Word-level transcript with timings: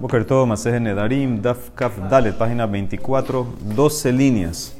Boker 0.00 0.24
todo, 0.24 0.44
Maseje 0.44 0.80
Nedarim, 0.80 1.40
Daf 1.40 1.70
Kaf 1.74 1.98
Dalet, 2.10 2.36
página 2.36 2.66
24, 2.66 3.46
12 3.76 4.12
líneas. 4.12 4.74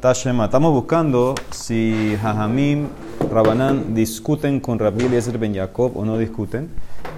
Tashema, 0.00 0.44
estamos 0.44 0.72
buscando 0.72 1.34
si 1.50 2.14
Jajamim, 2.20 2.88
Rabanán 3.32 3.94
discuten 3.94 4.60
con 4.60 4.78
Rabbi 4.78 5.06
Eliezer 5.06 5.38
Ben 5.38 5.54
Jacob 5.54 5.96
o 5.96 6.04
no 6.04 6.18
discuten. 6.18 6.68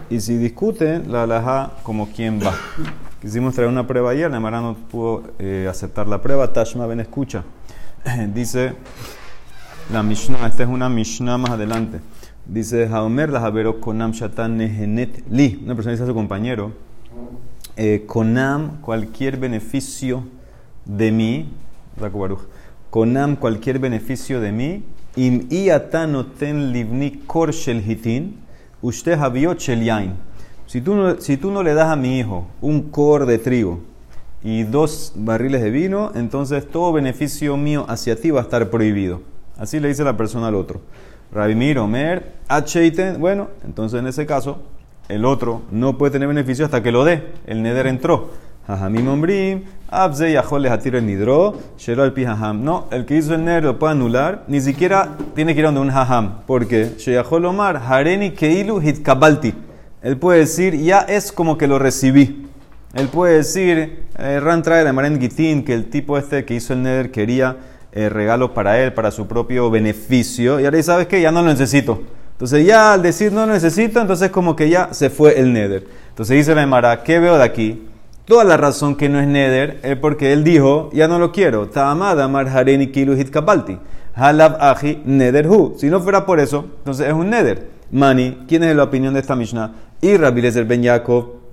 Y 0.08 0.20
si 0.20 0.36
discuten, 0.36 1.10
la 1.10 1.24
alajá 1.24 1.72
como 1.82 2.06
quien 2.06 2.40
va. 2.40 2.54
Quisimos 3.20 3.54
traer 3.54 3.68
una 3.68 3.88
prueba 3.88 4.12
ayer, 4.12 4.30
la 4.30 4.38
no 4.38 4.76
pudo 4.88 5.24
eh, 5.40 5.66
aceptar 5.68 6.06
la 6.06 6.22
prueba. 6.22 6.52
Tashma, 6.52 6.86
ven, 6.86 7.00
escucha. 7.00 7.42
Dice 8.34 8.74
la 9.92 10.04
Mishnah, 10.04 10.46
esta 10.46 10.62
es 10.62 10.68
una 10.68 10.88
Mishnah 10.88 11.38
más 11.38 11.50
adelante. 11.50 12.00
Dice 12.44 12.86
Haomer 12.86 13.30
la 13.30 13.40
Javero 13.40 13.80
Konam 13.80 14.12
Shatan 14.12 14.58
Nehenet 14.58 15.24
Li. 15.28 15.60
Una 15.64 15.74
persona 15.74 15.90
dice 15.90 16.04
a 16.04 16.06
su 16.06 16.14
compañero, 16.14 16.85
eh, 17.76 18.04
Konam, 18.06 18.80
cualquier 18.80 19.36
beneficio 19.36 20.24
de 20.84 21.12
mí, 21.12 21.48
Konam, 22.90 23.36
cualquier 23.36 23.78
beneficio 23.78 24.40
de 24.40 24.52
mí, 24.52 24.82
Im 25.16 25.48
ten 26.38 26.72
livni 26.72 27.22
kor 27.26 27.50
shel 27.50 27.80
hitin, 27.80 28.36
usted 28.82 29.18
habiot. 29.18 29.60
Si 30.66 30.80
tú, 30.80 30.94
no, 30.94 31.20
si 31.20 31.36
tú 31.36 31.50
no 31.50 31.62
le 31.62 31.74
das 31.74 31.88
a 31.88 31.96
mi 31.96 32.18
hijo 32.18 32.48
un 32.60 32.90
cor 32.90 33.24
de 33.24 33.38
trigo 33.38 33.80
y 34.42 34.64
dos 34.64 35.12
barriles 35.14 35.62
de 35.62 35.70
vino, 35.70 36.12
entonces 36.14 36.68
todo 36.68 36.92
beneficio 36.92 37.56
mío 37.56 37.86
hacia 37.88 38.20
ti 38.20 38.30
va 38.30 38.40
a 38.40 38.42
estar 38.42 38.68
prohibido. 38.68 39.22
Así 39.56 39.80
le 39.80 39.88
dice 39.88 40.04
la 40.04 40.16
persona 40.16 40.48
al 40.48 40.54
otro. 40.54 40.80
Rabimir, 41.32 41.78
Omer, 41.78 42.32
Acheiten, 42.48 43.18
bueno, 43.20 43.48
entonces 43.64 44.00
en 44.00 44.06
ese 44.06 44.26
caso, 44.26 44.58
el 45.08 45.24
otro 45.24 45.62
no 45.70 45.96
puede 45.98 46.12
tener 46.12 46.28
beneficio 46.28 46.64
hasta 46.64 46.82
que 46.82 46.92
lo 46.92 47.04
dé. 47.04 47.32
El 47.46 47.62
neder 47.62 47.86
entró. 47.86 48.30
Jajamim 48.66 49.06
ombrim, 49.06 49.62
abze 49.88 50.32
yachol 50.32 50.62
lehatir 50.62 50.96
el 50.96 51.06
nidro, 51.06 51.54
shelo 51.78 52.02
al 52.02 52.12
pijaham. 52.12 52.64
No, 52.64 52.86
el 52.90 53.06
que 53.06 53.16
hizo 53.16 53.34
el 53.34 53.44
neder 53.44 53.62
lo 53.62 53.78
puede 53.78 53.92
anular, 53.92 54.42
ni 54.48 54.60
siquiera 54.60 55.16
tiene 55.36 55.54
que 55.54 55.60
ir 55.60 55.66
a 55.66 55.68
donde 55.68 55.82
un 55.82 55.90
hajam. 55.90 56.40
Porque 56.46 56.94
sheyachol 56.98 57.44
omar, 57.44 57.76
hareni 57.76 58.32
keilu 58.32 58.80
hitkabalti. 58.80 59.54
Él 60.02 60.16
puede 60.16 60.40
decir, 60.40 60.74
ya 60.76 61.00
es 61.00 61.30
como 61.30 61.56
que 61.56 61.68
lo 61.68 61.78
recibí. 61.78 62.48
Él 62.94 63.08
puede 63.08 63.36
decir, 63.36 64.06
eh, 64.18 64.40
Ran 64.40 64.62
trae 64.62 64.82
la 64.82 64.92
Maren 64.92 65.20
Gitin, 65.20 65.64
que 65.64 65.74
el 65.74 65.88
tipo 65.90 66.18
este 66.18 66.44
que 66.44 66.54
hizo 66.54 66.72
el 66.72 66.82
neder 66.82 67.10
quería 67.10 67.56
eh, 67.92 68.08
regalo 68.08 68.52
para 68.54 68.80
él, 68.82 68.92
para 68.92 69.10
su 69.10 69.26
propio 69.28 69.70
beneficio. 69.70 70.58
Y 70.58 70.64
ahora 70.64 70.82
sabes 70.82 71.06
que 71.06 71.20
ya 71.20 71.30
no 71.30 71.42
lo 71.42 71.48
necesito. 71.48 72.02
Entonces 72.36 72.66
ya 72.66 72.92
al 72.92 73.02
decir 73.02 73.32
no 73.32 73.46
necesito, 73.46 73.98
entonces 73.98 74.30
como 74.30 74.54
que 74.54 74.68
ya 74.68 74.92
se 74.92 75.08
fue 75.08 75.40
el 75.40 75.54
neder. 75.54 75.86
Entonces 76.10 76.36
dice 76.36 76.54
la 76.54 76.62
Emara, 76.62 77.02
¿qué 77.02 77.18
veo 77.18 77.38
de 77.38 77.44
aquí? 77.44 77.88
Toda 78.26 78.44
la 78.44 78.58
razón 78.58 78.94
que 78.94 79.08
no 79.08 79.18
es 79.18 79.26
neder 79.26 79.80
es 79.82 79.96
porque 79.96 80.34
él 80.34 80.44
dijo, 80.44 80.90
ya 80.92 81.08
no 81.08 81.18
lo 81.18 81.32
quiero. 81.32 81.68
Ta'amada 81.68 82.28
marhareni 82.28 82.88
kilu 82.88 83.16
hit 83.16 83.30
kapalti. 83.30 83.78
Halab 84.14 84.56
aji 84.60 85.02
neder 85.06 85.46
hu. 85.48 85.76
Si 85.78 85.88
no 85.88 86.00
fuera 86.00 86.26
por 86.26 86.38
eso, 86.38 86.66
entonces 86.78 87.06
es 87.06 87.14
un 87.14 87.30
neder. 87.30 87.68
Mani, 87.90 88.44
¿quién 88.46 88.64
es 88.64 88.76
la 88.76 88.82
opinión 88.82 89.14
de 89.14 89.20
esta 89.20 89.34
Mishnah? 89.34 89.72
Y 90.02 90.16
Rabbi 90.16 90.42
Ben 90.42 90.82
Yaakov 90.82 91.46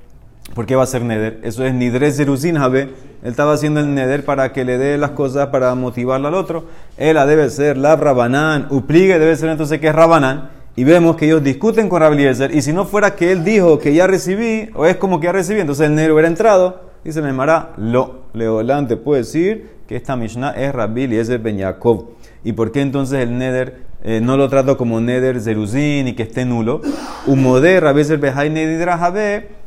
¿Por 0.53 0.65
qué 0.65 0.75
va 0.75 0.83
a 0.83 0.87
ser 0.87 1.01
Neder? 1.01 1.39
Eso 1.43 1.65
es 1.65 1.73
Nidres 1.73 2.17
Zeruzin 2.17 2.57
Él 2.57 2.93
estaba 3.23 3.53
haciendo 3.53 3.79
el 3.79 3.95
Neder 3.95 4.23
para 4.25 4.51
que 4.51 4.65
le 4.65 4.77
dé 4.77 4.97
las 4.97 5.11
cosas 5.11 5.47
para 5.47 5.73
motivarlo 5.73 6.27
al 6.27 6.35
otro. 6.35 6.65
Él 6.97 7.15
debe 7.27 7.49
ser 7.49 7.77
la 7.77 7.95
Rabanán. 7.95 8.67
Upligue 8.69 9.17
debe 9.17 9.35
ser 9.35 9.49
entonces 9.49 9.79
que 9.79 9.87
es 9.87 9.95
Rabanán. 9.95 10.49
Y 10.75 10.83
vemos 10.83 11.15
que 11.15 11.25
ellos 11.25 11.43
discuten 11.43 11.87
con 11.87 12.01
Rabbi 12.01 12.25
Y 12.53 12.61
si 12.61 12.73
no 12.73 12.85
fuera 12.85 13.15
que 13.15 13.31
él 13.31 13.43
dijo 13.43 13.77
que 13.77 13.93
ya 13.93 14.07
recibí, 14.07 14.69
o 14.73 14.85
es 14.85 14.97
como 14.97 15.19
que 15.19 15.25
ya 15.25 15.31
recibí, 15.31 15.59
entonces 15.59 15.87
el 15.87 15.95
Neder 15.95 16.11
hubiera 16.11 16.27
entrado. 16.27 16.81
Dice 17.03 17.19
el 17.19 17.33
Mará, 17.33 17.73
lo. 17.77 18.23
Leolante 18.33 18.97
puede 18.97 19.21
decir 19.21 19.69
que 19.87 19.95
esta 19.95 20.15
Mishnah 20.15 20.51
es 20.51 20.73
Rabbi 20.73 21.03
Eliezer 21.03 21.39
Ben 21.39 21.57
Yaakov. 21.57 22.05
¿Y 22.43 22.53
por 22.53 22.71
qué 22.71 22.81
entonces 22.81 23.19
el 23.19 23.37
Neder 23.37 23.81
eh, 24.03 24.19
no 24.21 24.37
lo 24.37 24.49
trato 24.49 24.75
como 24.75 24.99
Neder 24.99 25.39
Zeruzin 25.39 26.07
y 26.07 26.13
que 26.13 26.23
esté 26.23 26.45
nulo? 26.45 26.81
Umoder 27.27 27.83
Rabbi 27.83 28.01
Eliezer 28.01 28.17
Behai 28.17 28.49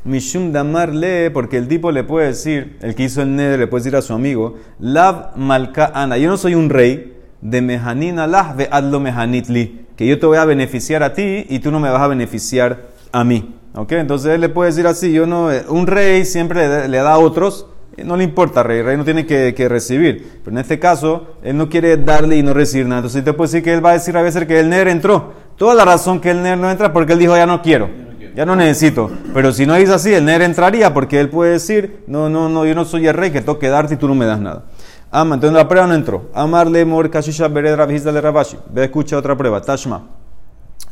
Mishum 0.05 0.53
Damarle, 0.53 1.31
porque 1.31 1.57
el 1.59 1.69
tipo 1.69 1.93
le 1.93 2.05
puede 2.05 2.29
decir, 2.29 2.79
el 2.81 2.95
que 2.95 3.05
hizo 3.05 3.23
el 3.23 3.37
Neder 3.37 3.59
le 3.59 3.67
puede 3.67 3.85
decir 3.85 3.97
a 3.97 4.03
su 4.03 4.13
amigo, 4.13 4.55
Lav 4.81 5.37
Malka 5.37 5.93
Ana, 5.95 6.17
yo 6.17 6.29
no 6.29 6.37
soy 6.37 6.55
un 6.55 6.71
rey 6.71 7.13
de 7.41 7.61
Mehanin 7.61 8.19
Allah 8.19 8.55
ve 8.57 8.69
Adlo 8.71 9.01
Mehanitli, 9.01 9.86
que 9.97 10.07
yo 10.07 10.19
te 10.19 10.27
voy 10.27 10.39
a 10.39 10.45
beneficiar 10.45 11.03
a 11.03 11.13
ti 11.13 11.47
y 11.49 11.59
tú 11.59 11.71
no 11.71 11.81
me 11.81 11.91
vas 11.91 12.03
a 12.03 12.09
beneficiar 12.09 12.89
a 13.13 13.25
mí. 13.25 13.55
¿Ok? 13.75 13.93
Entonces 13.93 14.33
él 14.35 14.41
le 14.41 14.49
puede 14.49 14.71
decir 14.71 14.87
así, 14.87 15.13
yo 15.13 15.27
no, 15.27 15.51
un 15.69 15.87
rey 15.87 16.25
siempre 16.25 16.89
le, 16.89 16.99
da 16.99 17.13
a 17.13 17.19
otros, 17.19 17.67
no 18.03 18.17
le 18.17 18.25
importa, 18.25 18.63
rey, 18.63 18.83
rey 18.83 18.97
no 18.97 19.05
tiene 19.05 19.27
que, 19.27 19.69
recibir. 19.69 20.41
Pero 20.45 20.57
en 20.57 20.59
este 20.59 20.79
caso, 20.79 21.37
él 21.43 21.57
no 21.57 21.69
quiere 21.69 21.97
darle 21.97 22.37
y 22.37 22.43
no 22.43 22.55
recibir 22.55 22.87
nada. 22.87 23.01
Entonces 23.01 23.25
te 23.25 23.33
puede 23.33 23.49
decir 23.49 23.63
que 23.63 23.75
él 23.75 23.85
va 23.85 23.91
a 23.91 23.95
decir 23.95 24.17
a 24.17 24.23
veces 24.23 24.47
que 24.47 24.61
el 24.61 24.69
Neder 24.69 24.89
entró. 24.89 25.33
Toda 25.57 25.75
la 25.75 25.85
razón 25.85 26.21
que 26.21 26.31
el 26.31 26.43
Neder 26.43 26.59
no 26.59 26.71
entra 26.71 26.93
porque 26.93 27.15
él 27.15 27.19
dijo 27.19 27.37
ya 27.37 27.47
no 27.47 27.63
quiero 27.63 28.07
ya 28.37 28.45
no 28.45 28.55
necesito. 28.55 29.11
Pero 29.33 29.51
si 29.53 29.65
no 29.65 29.75
es 29.75 29.89
así, 29.89 30.13
el 30.13 30.27
Ner 30.27 30.43
entraría 30.43 30.93
porque 30.93 31.19
él 31.19 31.31
puede 31.31 31.53
decir, 31.53 32.05
no, 32.07 32.29
no, 32.29 32.51
no, 32.51 32.67
yo 32.67 32.75
no 32.75 32.85
soy 32.85 33.07
el 33.07 33.15
rey 33.15 33.31
que 33.31 33.41
tengo 33.41 33.59
que 33.59 33.69
darte 33.69 33.95
y 33.95 33.97
tú 33.97 34.07
no 34.07 34.15
me 34.15 34.27
das 34.27 34.39
nada. 34.39 34.67
Ama, 35.11 35.37
entonces 35.37 35.57
la 35.57 35.69
prueba 35.69 35.87
no 35.87 35.95
entró. 35.95 36.31
Amarle 36.35 36.85
mor 36.85 37.11
kashisha 37.11 37.49
bered 37.49 37.77
rabhizda 37.77 38.13
le 38.13 38.21
rabashi. 38.21 38.59
Ve, 38.71 38.85
escucha 38.85 39.17
otra 39.17 39.37
prueba. 39.37 39.61
Tashma. 39.61 40.03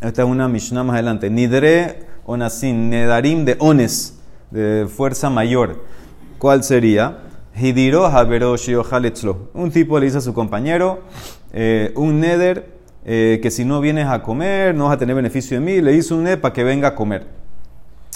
Esta 0.00 0.22
es 0.22 0.28
una 0.28 0.48
Mishnah 0.48 0.84
más 0.84 0.94
adelante. 0.94 1.30
Nidre 1.30 2.06
onasin, 2.26 2.90
nedarim 2.90 3.44
de 3.44 3.56
ones, 3.58 4.18
de 4.50 4.86
fuerza 4.88 5.30
mayor. 5.30 5.82
¿Cuál 6.38 6.62
sería? 6.64 7.18
Hidiro 7.56 8.06
haberoshi 8.06 8.74
Un 9.54 9.70
tipo 9.70 9.98
le 9.98 10.06
dice 10.06 10.18
a 10.18 10.20
su 10.20 10.34
compañero, 10.34 11.02
eh, 11.52 11.92
un 11.94 12.20
neder 12.20 12.74
eh, 13.04 13.38
que 13.42 13.50
si 13.50 13.64
no 13.64 13.80
vienes 13.80 14.06
a 14.08 14.22
comer, 14.22 14.74
no 14.74 14.86
vas 14.86 14.94
a 14.94 14.98
tener 14.98 15.14
beneficio 15.14 15.58
de 15.58 15.64
mí. 15.64 15.80
Le 15.80 15.94
hizo 15.94 16.16
un 16.16 16.24
neder 16.24 16.40
para 16.40 16.52
que 16.52 16.64
venga 16.64 16.88
a 16.88 16.94
comer. 16.94 17.26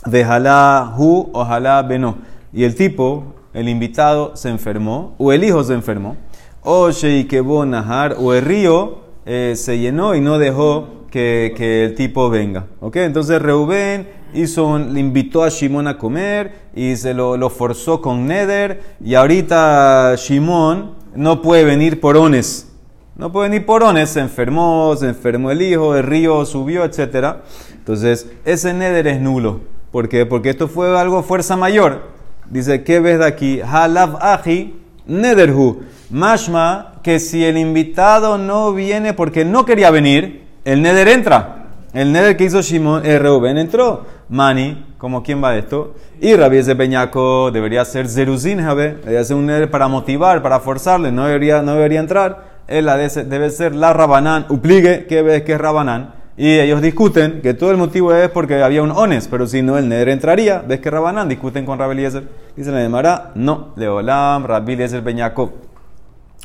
Dejalá 0.07 0.95
hu, 0.97 1.31
ojalá 1.33 1.83
beno. 1.83 2.19
Y 2.53 2.65
el 2.65 2.75
tipo, 2.75 3.35
el 3.59 3.69
invitado, 3.69 4.37
se 4.37 4.49
enfermó, 4.49 5.15
o 5.19 5.33
el 5.33 5.45
hijo 5.45 5.63
se 5.65 5.75
enfermó. 5.75 6.17
O 6.63 6.91
sheikebo 6.91 7.65
nahar, 7.67 8.17
o 8.19 8.35
el 8.35 8.45
río 8.45 8.99
eh, 9.27 9.55
se 9.57 9.79
llenó 9.79 10.15
y 10.15 10.21
no 10.21 10.39
dejó 10.39 10.89
que, 11.11 11.53
que, 11.57 11.85
el 11.85 11.95
tipo 11.95 12.31
venga. 12.31 12.67
¿Ok? 12.81 12.97
Entonces 12.97 13.41
Reuben 13.41 14.09
hizo 14.35 14.79
le 14.79 15.01
invitó 15.01 15.43
a 15.43 15.49
Shimon 15.49 15.89
a 15.89 15.97
comer 15.97 16.69
y 16.75 16.97
se 16.97 17.15
lo, 17.15 17.37
lo 17.37 17.51
forzó 17.51 18.01
con 18.01 18.27
Neder. 18.27 18.83
Y 19.05 19.15
ahorita 19.15 20.15
Shimon 20.17 20.95
no 21.15 21.43
puede 21.43 21.65
venir 21.65 22.01
por 22.01 22.17
Ones. 22.17 22.71
No 23.17 23.33
puede 23.33 23.49
venir 23.49 23.67
por 23.67 23.83
Ones, 23.83 24.11
se 24.11 24.21
enfermó, 24.21 24.95
se 24.97 25.09
enfermó 25.09 25.51
el 25.51 25.63
hijo, 25.63 25.97
el 25.97 26.05
río 26.05 26.45
subió, 26.45 26.85
etc. 26.85 27.39
Entonces, 27.75 28.29
ese 28.45 28.73
Neder 28.73 29.09
es 29.09 29.21
nulo. 29.21 29.61
¿Por 29.91 30.09
qué? 30.09 30.27
Porque 30.27 30.51
esto 30.51 30.69
fue 30.69 30.97
algo 30.99 31.23
fuerza 31.23 31.57
mayor. 31.57 32.18
Dice, 32.51 32.83
¿qué 32.83 33.01
ves 33.01 33.19
de 33.19 33.27
aquí? 33.27 33.61
Halav 33.61 34.19
aji 34.21 34.75
nederhu. 35.07 35.83
Mashma, 36.11 36.95
que 37.03 37.19
si 37.19 37.45
el 37.45 37.59
invitado 37.59 38.39
no 38.39 38.73
viene 38.73 39.13
porque 39.13 39.45
no 39.45 39.65
quería 39.65 39.91
venir, 39.91 40.47
el 40.65 40.83
neder 40.83 41.09
entra. 41.09 41.67
El 41.93 42.13
neder 42.13 42.37
que 42.37 42.45
hizo 42.45 42.63
Shimon, 42.63 43.05
eh, 43.05 43.19
Reuben 43.19 43.59
entró. 43.59 44.07
Mani, 44.29 44.87
como 44.99 45.23
quién 45.23 45.43
va 45.43 45.57
esto. 45.57 45.95
Y 46.21 46.35
Rabbi 46.35 46.59
ese 46.59 46.77
Peñaco 46.77 47.51
debería 47.51 47.85
ser 47.85 48.09
Zeruzin, 48.09 48.59
debería 48.59 49.25
ser 49.25 49.37
un 49.37 49.47
neder 49.47 49.71
para 49.71 49.89
motivar, 49.89 50.43
para 50.43 50.61
forzarle, 50.61 51.13
no 51.13 51.27
debería, 51.27 51.63
no 51.63 51.75
debería 51.75 52.01
entrar. 52.01 52.59
Él 52.67 52.87
debe 52.87 53.51
ser 53.51 53.75
la 53.75 53.95
Rabanán, 53.95 54.47
upligue, 54.51 55.07
que 55.07 55.23
ves 55.23 55.43
que 55.43 55.55
es 55.55 55.61
Rabanán. 55.61 56.18
Y 56.39 56.61
ellos 56.61 56.81
discuten 56.81 57.43
que 57.43 57.53
todo 57.53 57.73
el 57.73 57.77
motivo 57.77 58.15
es 58.15 58.31
porque 58.31 58.63
había 58.63 58.81
un 58.81 58.93
ones, 58.93 59.27
pero 59.27 59.49
si 59.49 59.61
no, 59.61 59.77
el 59.77 59.89
neder 59.89 60.09
entraría. 60.09 60.61
¿Ves 60.61 60.79
que 60.79 60.89
Rabanán? 60.89 61.29
Discuten 61.29 61.67
con 61.67 61.81
Rabbi 61.81 61.95
Eliezer. 61.95 62.29
Dice 62.55 62.71
la 62.71 62.79
Demara, 62.79 63.33
no. 63.35 63.73
Leolam, 63.75 64.45
Rabbi 64.45 64.75
Eliezer 64.75 65.03
Peñaco. 65.03 65.55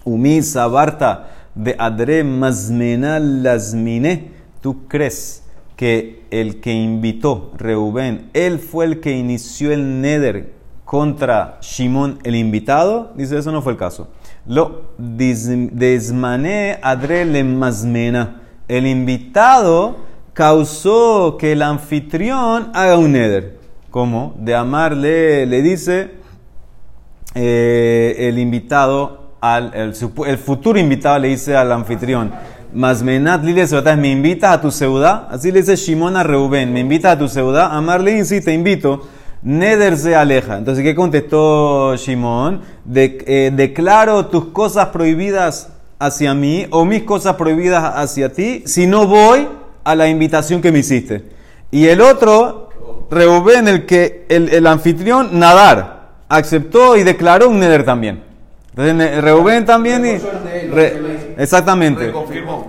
Umi 0.04 0.42
Sabarta 0.42 1.30
de 1.54 1.76
Adre 1.78 2.24
Mazmenal 2.24 3.44
Lasmine. 3.44 4.32
¿Tú 4.62 4.88
crees 4.88 5.44
que 5.76 6.26
el 6.32 6.60
que 6.60 6.74
invitó, 6.74 7.52
Reubén, 7.56 8.32
él 8.34 8.58
fue 8.58 8.86
el 8.86 9.00
que 9.00 9.12
inició 9.12 9.72
el 9.72 10.02
neder 10.02 10.54
contra 10.86 11.60
Shimon, 11.62 12.18
el 12.24 12.34
invitado? 12.34 13.12
Dice, 13.16 13.38
eso 13.38 13.52
no 13.52 13.62
fue 13.62 13.74
el 13.74 13.78
caso. 13.78 14.08
Lo 14.48 14.86
desmané 14.98 16.80
Adre 16.82 17.26
le 17.26 17.44
Mazmena 17.44 18.40
el 18.78 18.88
invitado 18.88 19.98
causó 20.34 21.38
que 21.38 21.52
el 21.52 21.62
anfitrión 21.62 22.72
haga 22.74 22.98
un 22.98 23.12
neder. 23.12 23.60
¿Cómo? 23.92 24.34
De 24.40 24.56
amarle, 24.56 25.46
le 25.46 25.62
dice 25.62 26.12
eh, 27.36 28.16
el 28.18 28.40
invitado, 28.40 29.34
al, 29.42 29.74
el, 29.76 30.38
futuro 30.38 30.80
invitado 30.80 31.20
le 31.20 31.28
dice 31.28 31.56
al 31.56 31.72
anfitrión, 31.72 32.32
Masmenat 32.74 33.44
Lile 33.44 33.68
me 33.98 34.10
invitas 34.10 34.56
a 34.56 34.62
tu 34.62 34.72
ciudad. 34.72 35.28
Así 35.30 35.52
le 35.52 35.60
dice 35.60 35.76
Shimon 35.76 36.18
a 36.18 36.24
Reuben, 36.24 36.74
me 36.74 36.80
invitas 36.80 37.16
a 37.16 37.20
tu 37.20 37.28
ciudad. 37.28 37.78
Amarle, 37.78 38.26
sí, 38.26 38.42
te 38.42 38.54
invito. 38.54 39.08
Neder 39.44 39.98
se 39.98 40.16
aleja. 40.16 40.58
Entonces, 40.58 40.84
¿qué 40.84 40.96
contestó 40.96 41.96
Shimon? 41.96 42.62
Eh, 42.96 43.52
declaro 43.54 44.26
tus 44.28 44.46
cosas 44.46 44.88
prohibidas 44.88 45.73
hacia 46.06 46.34
mí 46.34 46.68
o 46.70 46.86
mis 46.86 47.04
cosas 47.04 47.36
prohibidas 47.36 47.94
hacia 47.96 48.32
ti 48.34 48.64
si 48.66 48.86
no 48.88 49.08
voy 49.08 49.48
a 49.84 49.96
la 49.96 50.08
invitación 50.08 50.62
que 50.62 50.72
me 50.72 50.80
hiciste. 50.80 51.24
Y 51.72 51.88
el 51.88 52.02
otro, 52.02 52.70
en 53.10 53.68
el 53.68 53.86
que 53.86 54.26
el, 54.30 54.68
anfitrión 54.68 55.40
nadar, 55.40 56.10
aceptó 56.30 56.98
y 56.98 57.04
declaró 57.04 57.50
un 57.50 57.60
neder 57.60 57.84
también. 57.84 58.22
Entonces, 58.76 59.24
Reuben 59.24 59.66
también. 59.66 60.06
Y, 60.06 60.20
exactamente. 61.38 62.12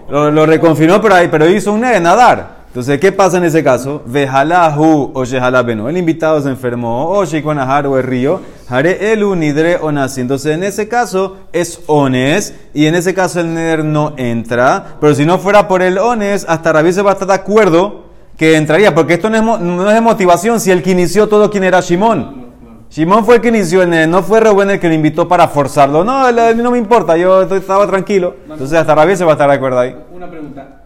Lo, 0.08 0.30
lo, 0.30 0.46
reconfirmó, 0.46 1.00
pero, 1.00 1.14
ahí, 1.14 1.28
pero 1.28 1.48
hizo 1.48 1.72
un 1.72 1.80
neder, 1.80 2.00
nadar. 2.00 2.53
Entonces, 2.74 2.98
¿qué 2.98 3.12
pasa 3.12 3.36
en 3.36 3.44
ese 3.44 3.62
caso? 3.62 4.02
Vejalahu 4.04 5.12
o 5.14 5.24
beno. 5.64 5.88
El 5.88 5.96
invitado 5.96 6.40
se 6.40 6.48
enfermó, 6.48 7.08
o 7.08 7.24
shikonaharu 7.24 7.92
o 7.92 7.98
el 7.98 8.02
río, 8.02 8.40
hare 8.68 9.12
elu 9.12 9.36
nidre 9.36 9.78
onasi. 9.80 10.22
Entonces, 10.22 10.56
en 10.56 10.64
ese 10.64 10.88
caso 10.88 11.36
es 11.52 11.82
ones, 11.86 12.52
y 12.74 12.86
en 12.86 12.96
ese 12.96 13.14
caso 13.14 13.38
el 13.38 13.54
neder 13.54 13.84
no 13.84 14.14
entra. 14.16 14.96
Pero 15.00 15.14
si 15.14 15.24
no 15.24 15.38
fuera 15.38 15.68
por 15.68 15.82
el 15.82 15.98
ones, 15.98 16.44
hasta 16.48 16.72
Rabí 16.72 16.92
se 16.92 17.00
va 17.02 17.10
a 17.10 17.12
estar 17.12 17.28
de 17.28 17.34
acuerdo 17.34 18.06
que 18.36 18.56
entraría, 18.56 18.92
porque 18.92 19.14
esto 19.14 19.30
no 19.30 19.88
es, 19.88 20.02
motivación. 20.02 20.58
Si 20.58 20.72
el 20.72 20.82
que 20.82 20.90
inició 20.90 21.28
todo, 21.28 21.52
¿quién 21.52 21.62
era 21.62 21.78
Shimón? 21.78 22.44
Shimón 22.90 23.24
fue 23.24 23.36
el 23.36 23.40
que 23.40 23.50
inició 23.50 23.82
el 23.82 23.90
neder, 23.90 24.08
no 24.08 24.24
fue 24.24 24.40
Reuben 24.40 24.70
el 24.70 24.80
que 24.80 24.88
lo 24.88 24.94
invitó 24.94 25.28
para 25.28 25.46
forzarlo. 25.46 26.02
No, 26.02 26.32
no 26.32 26.70
me 26.72 26.78
importa, 26.78 27.16
yo 27.16 27.42
estaba 27.42 27.86
tranquilo. 27.86 28.34
Entonces, 28.50 28.76
hasta 28.76 28.96
Rabí 28.96 29.14
se 29.14 29.24
va 29.24 29.30
a 29.30 29.34
estar 29.34 29.48
de 29.48 29.54
acuerdo 29.54 29.78
ahí. 29.78 29.94
Una 30.12 30.28
pregunta 30.28 30.80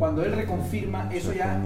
cuando 0.00 0.24
él 0.24 0.32
reconfirma, 0.32 1.10
eso 1.12 1.32
ya. 1.32 1.60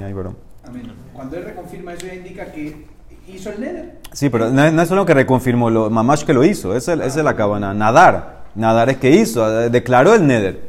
Cuando 1.13 1.37
él 1.37 1.45
reconfirma, 1.45 1.93
eso 1.95 2.07
ya 2.07 2.15
indica 2.15 2.51
que 2.51 2.85
hizo 3.29 3.51
el 3.51 3.61
neder. 3.61 3.99
Sí, 4.13 4.29
pero 4.29 4.51
no, 4.51 4.83
es 4.83 4.89
solo 4.89 5.07
que 5.07 5.15
reconfirmó, 5.15 5.71
lo, 5.71 5.89
Mamash 5.89 6.25
que 6.25 6.35
lo 6.35 6.45
hizo, 6.45 6.77
esa, 6.77 6.95
es 6.95 7.17
la 7.17 7.37
cabana. 7.37 7.73
Nadar, 7.73 8.45
nadar 8.57 8.91
es 8.91 8.97
que 8.97 9.11
hizo, 9.13 9.49
declaró 9.71 10.15
el 10.15 10.27
neder. 10.27 10.63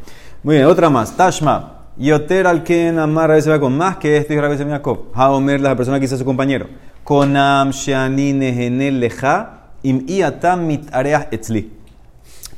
Muy 0.44 0.58
bien, 0.58 0.68
otra 0.68 0.92
más. 0.92 1.18
Tashma. 1.18 1.72
Yoter 1.98 2.46
al 2.46 2.62
Ken 2.64 3.00
Amar 3.00 3.32
a 3.32 3.40
va 3.40 3.60
con 3.60 3.76
más 3.76 3.98
que 3.98 4.18
esto 4.18 4.34
y 4.34 4.40
Rabbi 4.40 4.58
Jacob. 4.58 5.08
Haomer, 5.14 5.60
la 5.60 5.76
persona 5.76 5.98
que 5.98 6.06
hizo 6.06 6.18
su 6.18 6.26
compañero. 6.26 6.68
Konam 7.04 7.72
Shani 7.72 8.34
Nehenel 8.34 9.00
Leja 9.00 9.70
Im 9.82 10.06
Iatam 10.08 10.68
Mit 10.68 10.94
Areas 10.94 11.28
Etzli. 11.32 11.72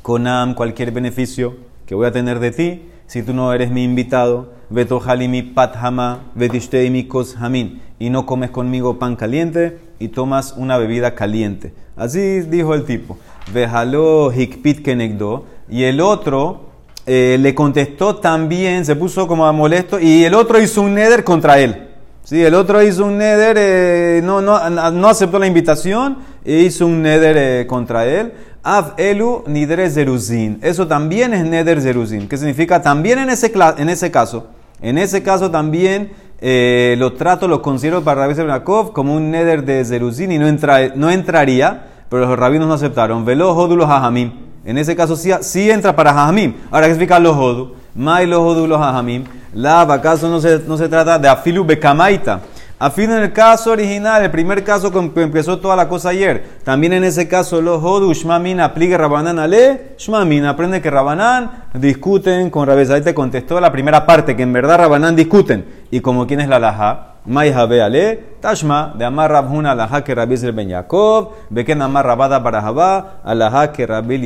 Konam, 0.02 0.54
cualquier 0.54 0.90
beneficio 0.90 1.56
que 1.86 1.94
voy 1.94 2.06
a 2.06 2.12
tener 2.12 2.40
de 2.40 2.50
ti, 2.50 2.82
si 3.06 3.22
tú 3.22 3.32
no 3.32 3.52
eres 3.54 3.70
mi 3.70 3.84
invitado 3.84 4.57
mi 4.70 5.42
pat 5.42 5.76
hama, 5.76 6.20
mi 6.34 7.04
kos 7.04 7.36
hamin, 7.36 7.80
y 7.98 8.10
no 8.10 8.26
comes 8.26 8.50
conmigo 8.50 8.98
pan 8.98 9.16
caliente 9.16 9.78
y 9.98 10.08
tomas 10.08 10.54
una 10.56 10.76
bebida 10.78 11.14
caliente. 11.14 11.72
Así 11.96 12.40
dijo 12.42 12.74
el 12.74 12.84
tipo. 12.84 13.18
Vejalo 13.52 14.32
hikpit 14.32 14.82
kenegdo, 14.82 15.44
y 15.68 15.84
el 15.84 16.00
otro 16.00 16.68
eh, 17.06 17.38
le 17.40 17.54
contestó 17.54 18.16
también, 18.16 18.84
se 18.84 18.94
puso 18.94 19.26
como 19.26 19.50
molesto, 19.52 19.98
y 19.98 20.24
el 20.24 20.34
otro 20.34 20.60
hizo 20.60 20.82
un 20.82 20.94
neder 20.94 21.24
contra 21.24 21.58
él. 21.58 21.84
Sí, 22.24 22.44
el 22.44 22.52
otro 22.52 22.82
hizo 22.82 23.06
un 23.06 23.16
neder, 23.16 23.56
eh, 23.58 24.20
no, 24.22 24.42
no, 24.42 24.90
no 24.90 25.08
aceptó 25.08 25.38
la 25.38 25.46
invitación 25.46 26.18
e 26.44 26.58
hizo 26.58 26.84
un 26.84 27.00
neder 27.00 27.36
eh, 27.38 27.66
contra 27.66 28.04
él. 28.04 28.34
Av 28.62 28.92
elu 28.98 29.44
nidre 29.46 29.88
zeruzin. 29.88 30.58
Eso 30.60 30.86
también 30.86 31.32
es 31.32 31.46
neder 31.46 31.80
zeruzin. 31.80 32.28
¿Qué 32.28 32.36
significa? 32.36 32.82
También 32.82 33.18
en 33.18 33.30
ese, 33.30 33.50
en 33.78 33.88
ese 33.88 34.10
caso, 34.10 34.48
en 34.80 34.98
ese 34.98 35.22
caso 35.22 35.50
también 35.50 36.12
eh, 36.40 36.94
lo 36.98 37.14
trato, 37.14 37.48
lo 37.48 37.62
considero 37.62 38.02
para 38.02 38.22
Rabbi 38.22 38.34
Sebnakov 38.34 38.92
como 38.92 39.14
un 39.14 39.30
neder 39.30 39.64
de 39.64 39.84
Zeruzin 39.84 40.30
y 40.30 40.38
no, 40.38 40.46
entra, 40.46 40.94
no 40.94 41.10
entraría, 41.10 41.86
pero 42.08 42.26
los 42.26 42.38
rabinos 42.38 42.68
no 42.68 42.74
aceptaron. 42.74 43.24
Velo 43.24 43.54
jodu 43.54 43.76
los 43.76 43.88
hajamim. 43.90 44.32
En 44.64 44.78
ese 44.78 44.94
caso 44.94 45.16
sí, 45.16 45.30
sí 45.40 45.70
entra 45.70 45.96
para 45.96 46.10
hajamim. 46.10 46.54
Ahora 46.70 46.86
hay 46.86 46.90
que 46.90 46.94
explicar 46.94 47.20
los 47.20 47.34
jodu. 47.34 47.74
Mai 47.94 48.26
los 48.26 48.38
jodu 48.38 48.66
los 48.66 48.80
hajamim. 48.80 49.24
La, 49.52 49.82
acaso 49.82 50.28
no 50.28 50.40
se, 50.40 50.60
no 50.66 50.76
se 50.76 50.88
trata 50.88 51.18
de 51.18 51.28
afilu 51.28 51.64
bekamaita. 51.64 52.40
A 52.80 52.90
fin 52.90 53.10
el 53.10 53.32
caso 53.32 53.72
original, 53.72 54.22
el 54.22 54.30
primer 54.30 54.62
caso 54.62 54.92
que 54.92 55.20
empezó 55.20 55.58
toda 55.58 55.74
la 55.74 55.88
cosa 55.88 56.10
ayer, 56.10 56.44
también 56.62 56.92
en 56.92 57.02
ese 57.02 57.26
caso 57.26 57.60
los 57.60 57.82
Hodu, 57.82 58.12
Shmamin 58.14 58.60
aplica 58.60 58.96
Rabanán 58.96 59.40
ale, 59.40 59.94
Shmamin 59.98 60.44
aprende 60.44 60.80
que 60.80 60.88
Rabanán 60.88 61.64
discuten 61.74 62.50
con 62.50 62.68
Rabes. 62.68 62.90
Ahí 62.90 63.00
te 63.02 63.14
contestó 63.14 63.60
la 63.60 63.72
primera 63.72 64.06
parte, 64.06 64.36
que 64.36 64.44
en 64.44 64.52
verdad 64.52 64.78
Rabanán 64.78 65.16
discuten. 65.16 65.64
Y 65.90 65.98
como 65.98 66.28
quién 66.28 66.38
es 66.38 66.48
la 66.48 66.60
laja, 66.60 67.14
Mai 67.26 67.50
Habe 67.50 67.82
ale, 67.82 68.24
Tashma, 68.40 68.94
de 68.96 69.04
Amar 69.04 69.32
Rabhuna 69.32 69.74
laja 69.74 70.04
que 70.04 70.14
Rabbi 70.14 70.36
Ben 70.52 70.68
Yaakov, 70.68 71.30
Beken 71.50 71.82
Amar 71.82 72.06
Rabada 72.06 72.38
Barajaba, 72.38 73.20
alaha 73.24 73.72
que 73.72 73.86
Rabbi 73.88 74.18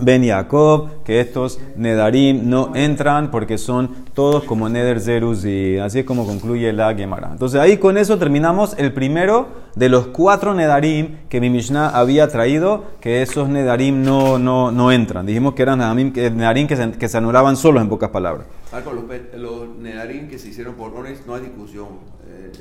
Ben 0.00 0.22
Yaakov, 0.24 1.04
que 1.04 1.20
estos 1.20 1.60
Nedarim 1.76 2.48
no 2.50 2.74
entran 2.74 3.30
porque 3.30 3.56
son 3.56 3.90
todos 4.20 4.44
como 4.44 4.68
Neder 4.68 5.00
Zerus 5.00 5.46
y 5.46 5.78
así 5.78 6.00
es 6.00 6.04
como 6.04 6.26
concluye 6.26 6.70
la 6.74 6.94
Gemara. 6.94 7.30
Entonces 7.32 7.58
ahí 7.58 7.78
con 7.78 7.96
eso 7.96 8.18
terminamos 8.18 8.74
el 8.76 8.92
primero 8.92 9.48
de 9.76 9.88
los 9.88 10.08
cuatro 10.08 10.52
Nedarim 10.52 11.20
que 11.30 11.40
mi 11.40 11.48
Mishnah 11.48 11.88
había 11.88 12.28
traído, 12.28 12.84
que 13.00 13.22
esos 13.22 13.48
Nedarim 13.48 14.02
no, 14.02 14.38
no, 14.38 14.72
no 14.72 14.92
entran. 14.92 15.24
Dijimos 15.24 15.54
que 15.54 15.62
eran 15.62 15.78
Nedarim, 15.78 16.68
que, 16.68 16.76
se, 16.76 16.90
que 16.92 17.08
se 17.08 17.16
anulaban 17.16 17.56
solos 17.56 17.80
en 17.80 17.88
pocas 17.88 18.10
palabras. 18.10 18.46
los, 18.72 19.40
los 19.40 19.78
Nedarim 19.78 20.28
que 20.28 20.38
se 20.38 20.48
hicieron 20.48 20.74
por 20.74 20.94
Ones 20.94 21.22
no 21.26 21.36
hay 21.36 21.40
discusión. 21.40 21.86
Eh, 22.28 22.52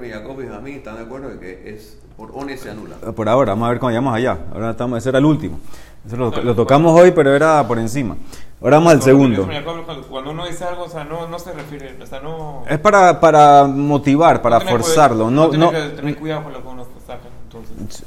Ben 0.00 0.10
Yaakov 0.10 0.42
y 0.42 0.48
Jamín 0.48 0.76
están 0.76 0.96
de 0.96 1.02
acuerdo 1.02 1.28
de 1.28 1.38
que 1.38 1.68
es 1.68 1.98
por 2.16 2.30
Ones 2.32 2.60
se 2.60 2.70
anula. 2.70 2.96
Por 3.14 3.28
ahora, 3.28 3.52
vamos 3.52 3.66
a 3.66 3.70
ver 3.72 3.78
cómo 3.78 3.90
llegamos 3.90 4.14
allá. 4.14 4.38
Ahora 4.54 4.70
estamos, 4.70 4.96
ese 4.96 5.10
era 5.10 5.18
el 5.18 5.26
último. 5.26 5.60
Eso 6.06 6.16
lo, 6.16 6.54
tocamos 6.56 6.98
hoy, 6.98 7.12
pero 7.12 7.34
era 7.34 7.66
por 7.68 7.78
encima. 7.78 8.16
Ahora 8.62 8.78
vamos 8.78 8.92
al 8.92 9.02
segundo. 9.02 9.48
Cuando 10.08 10.30
uno 10.30 10.46
dice 10.46 10.64
algo, 10.64 10.84
o 10.84 10.88
sea, 10.88 11.04
no, 11.04 11.26
no 11.26 11.38
se 11.38 11.52
refiere, 11.52 11.96
o 12.00 12.06
sea, 12.06 12.20
no... 12.20 12.62
Es 12.68 12.78
para, 12.78 13.18
para 13.18 13.64
motivar, 13.64 14.40
para 14.40 14.60
forzarlo. 14.60 15.30
No, 15.30 15.48
no, 15.48 15.70
tener 15.70 16.16
cuidado 16.16 16.44
con 16.44 16.52
lo 16.52 16.62
que 16.62 16.68
uno 16.68 16.86
saca. 17.06 17.28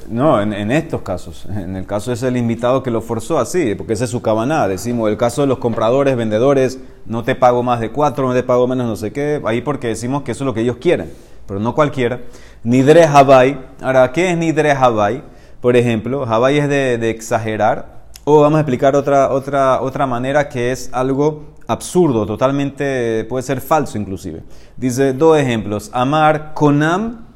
No, 0.09 0.41
en, 0.41 0.53
en, 0.53 0.71
estos 0.71 1.01
casos. 1.01 1.45
En 1.45 1.75
el 1.75 1.85
caso 1.85 2.11
es 2.11 2.23
el 2.23 2.37
invitado 2.37 2.81
que 2.81 2.89
lo 2.89 3.01
forzó 3.01 3.37
así, 3.37 3.75
porque 3.75 3.93
ese 3.93 4.05
es 4.05 4.09
su 4.09 4.21
cabaná. 4.21 4.67
Decimos, 4.67 5.09
el 5.09 5.17
caso 5.17 5.41
de 5.41 5.47
los 5.47 5.59
compradores, 5.59 6.15
vendedores, 6.15 6.79
no 7.05 7.23
te 7.23 7.35
pago 7.35 7.61
más 7.61 7.79
de 7.79 7.91
cuatro, 7.91 8.27
no 8.27 8.33
te 8.33 8.43
pago 8.43 8.67
menos 8.67 8.87
no 8.87 8.95
sé 8.95 9.11
qué. 9.11 9.41
Ahí 9.45 9.61
porque 9.61 9.87
decimos 9.87 10.23
que 10.23 10.31
eso 10.31 10.43
es 10.43 10.45
lo 10.45 10.53
que 10.53 10.61
ellos 10.61 10.77
quieren, 10.77 11.11
pero 11.47 11.59
no 11.59 11.75
cualquiera. 11.75 12.21
Nidre 12.63 13.03
Habai. 13.03 13.59
Ahora, 13.81 14.11
¿qué 14.11 14.31
es 14.31 14.37
Nidre 14.37 14.71
Habai? 14.71 15.21
Por 15.61 15.75
ejemplo, 15.75 16.25
Hawaii 16.25 16.59
es 16.59 16.69
de, 16.69 17.09
exagerar. 17.09 17.94
O 18.27 18.41
vamos 18.41 18.57
a 18.57 18.61
explicar 18.61 18.95
otra, 18.95 19.29
otra, 19.31 19.81
otra 19.81 20.07
manera 20.07 20.49
que 20.49 20.71
es 20.71 20.89
algo 20.91 21.53
absurdo, 21.67 22.25
totalmente, 22.25 23.23
puede 23.25 23.43
ser 23.43 23.61
falso 23.61 23.99
inclusive. 23.99 24.41
Dice 24.75 25.13
dos 25.13 25.37
ejemplos. 25.37 25.91
Amar 25.93 26.55
konam, 26.55 27.27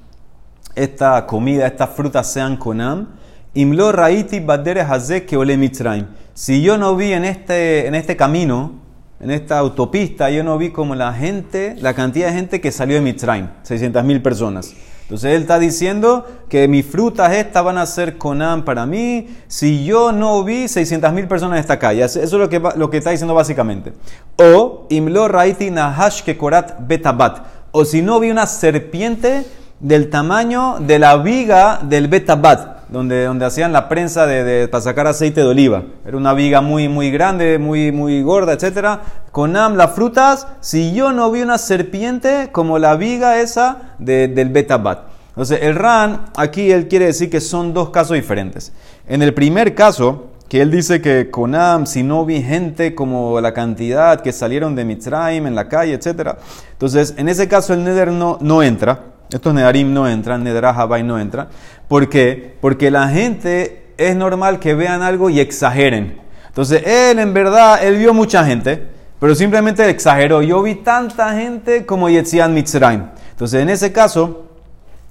esta 0.73 1.27
comida, 1.27 1.67
estas 1.67 1.91
frutas 1.91 2.31
sean 2.33 2.57
konam. 2.57 3.09
Imlo 3.53 3.91
raiti 3.91 4.39
badere 4.39 4.83
que 5.27 5.37
ole 5.37 5.57
mitzrayim. 5.57 6.07
Si 6.33 6.63
yo 6.63 6.75
no 6.77 6.95
vi 6.95 7.13
en 7.13 7.23
este, 7.23 7.85
en 7.85 7.93
este 7.93 8.15
camino, 8.15 8.79
en 9.19 9.29
esta 9.29 9.59
autopista, 9.59 10.29
yo 10.31 10.43
no 10.43 10.57
vi 10.57 10.71
como 10.71 10.95
la 10.95 11.13
gente, 11.13 11.75
la 11.79 11.93
cantidad 11.93 12.29
de 12.29 12.33
gente 12.33 12.61
que 12.61 12.71
salió 12.71 12.95
de 12.95 13.01
Mitzrayim, 13.01 13.49
600 13.63 14.03
mil 14.03 14.21
personas. 14.21 14.73
Entonces 15.09 15.33
él 15.33 15.41
está 15.41 15.57
diciendo 15.57 16.23
que 16.49 16.67
mis 16.67 16.85
frutas 16.85 17.33
estas 17.33 17.63
van 17.63 17.79
a 17.79 17.87
ser 17.87 18.19
conam 18.19 18.63
para 18.63 18.85
mí 18.85 19.27
si 19.47 19.83
yo 19.83 20.11
no 20.11 20.43
vi 20.43 20.67
600 20.67 21.11
mil 21.13 21.27
personas 21.27 21.57
en 21.57 21.61
esta 21.61 21.79
calle. 21.79 22.03
Eso 22.03 22.21
es 22.21 22.31
lo 22.31 22.47
que, 22.47 22.61
lo 22.75 22.91
que 22.91 22.97
está 22.97 23.09
diciendo 23.09 23.33
básicamente. 23.33 23.93
O 24.37 24.85
imlo 24.89 25.27
raiti 25.27 25.71
nahash 25.71 26.21
que 26.21 26.37
korat 26.37 26.87
betabat. 26.87 27.39
O 27.71 27.85
si 27.85 28.03
no 28.03 28.19
vi 28.19 28.29
una 28.29 28.45
serpiente 28.45 29.47
del 29.79 30.11
tamaño 30.11 30.77
de 30.79 30.99
la 30.99 31.17
viga 31.17 31.79
del 31.81 32.07
betabat 32.07 32.78
donde, 32.89 33.25
donde 33.25 33.45
hacían 33.45 33.71
la 33.71 33.87
prensa 33.87 34.25
de, 34.25 34.67
para 34.67 34.81
sacar 34.81 35.07
aceite 35.07 35.41
de 35.41 35.47
oliva. 35.47 35.83
Era 36.05 36.17
una 36.17 36.33
viga 36.33 36.61
muy, 36.61 36.89
muy 36.89 37.11
grande, 37.11 37.57
muy, 37.59 37.91
muy 37.91 38.21
gorda, 38.21 38.53
etc. 38.53 38.99
Con 39.31 39.55
am, 39.55 39.75
las 39.75 39.91
frutas, 39.91 40.47
si 40.59 40.93
yo 40.93 41.11
no 41.11 41.31
vi 41.31 41.41
una 41.41 41.57
serpiente 41.57 42.49
como 42.51 42.79
la 42.79 42.95
viga 42.95 43.39
esa 43.39 43.95
del 43.99 44.49
betabat. 44.49 45.01
Entonces, 45.29 45.59
el 45.61 45.75
ran, 45.75 46.25
aquí 46.35 46.71
él 46.71 46.87
quiere 46.87 47.05
decir 47.05 47.29
que 47.29 47.39
son 47.39 47.73
dos 47.73 47.91
casos 47.91 48.15
diferentes. 48.15 48.73
En 49.07 49.21
el 49.21 49.33
primer 49.33 49.75
caso, 49.75 50.31
que 50.49 50.61
él 50.61 50.71
dice 50.71 50.99
que 50.99 51.29
con 51.29 51.53
am, 51.53 51.85
si 51.85 52.01
no 52.01 52.25
vi 52.25 52.41
gente 52.41 52.95
como 52.95 53.39
la 53.39 53.53
cantidad 53.53 54.21
que 54.21 54.33
salieron 54.33 54.75
de 54.75 54.83
Mitzrayim 54.83 55.45
en 55.45 55.53
la 55.53 55.69
calle, 55.69 55.93
etc. 55.93 56.31
Entonces, 56.71 57.13
en 57.17 57.29
ese 57.29 57.47
caso 57.47 57.73
el 57.73 57.83
Neder 57.83 58.11
no, 58.11 58.39
no 58.41 58.63
entra. 58.63 58.99
Estos 59.31 59.53
Nedarim 59.53 59.93
no 59.93 60.07
entran, 60.07 60.43
Nedrahabai 60.43 61.03
no 61.03 61.19
entran. 61.19 61.47
¿Por 61.87 62.09
qué? 62.09 62.55
Porque 62.61 62.89
la 62.89 63.07
gente 63.09 63.93
es 63.97 64.15
normal 64.15 64.59
que 64.59 64.73
vean 64.73 65.01
algo 65.01 65.29
y 65.29 65.39
exageren. 65.39 66.19
Entonces, 66.47 66.83
él 66.85 67.19
en 67.19 67.33
verdad, 67.33 67.83
él 67.83 67.97
vio 67.97 68.13
mucha 68.13 68.43
gente, 68.43 68.87
pero 69.19 69.35
simplemente 69.35 69.87
exageró. 69.87 70.41
Yo 70.41 70.61
vi 70.63 70.75
tanta 70.75 71.33
gente 71.33 71.85
como 71.85 72.09
Yetzian 72.09 72.53
Mitzrayim. 72.53 73.03
Entonces, 73.31 73.61
en 73.61 73.69
ese 73.69 73.91
caso, 73.91 74.45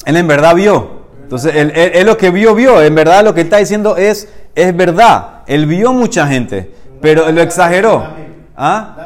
Él 0.04 0.16
en 0.16 0.26
verdad 0.26 0.54
vio. 0.54 0.98
Entonces, 1.22 1.54
él, 1.54 1.72
él, 1.74 2.06
lo 2.06 2.16
que 2.16 2.30
vio, 2.30 2.54
vio. 2.54 2.82
En 2.82 2.94
verdad 2.94 3.22
lo 3.22 3.34
que 3.34 3.42
está 3.42 3.58
diciendo 3.58 3.96
es, 3.96 4.28
es 4.54 4.74
verdad. 4.74 5.42
Él 5.46 5.66
vio 5.66 5.92
mucha 5.92 6.26
gente, 6.26 6.72
pero 7.02 7.30
lo 7.30 7.42
exageró. 7.42 8.02
¿Ah? 8.56 8.96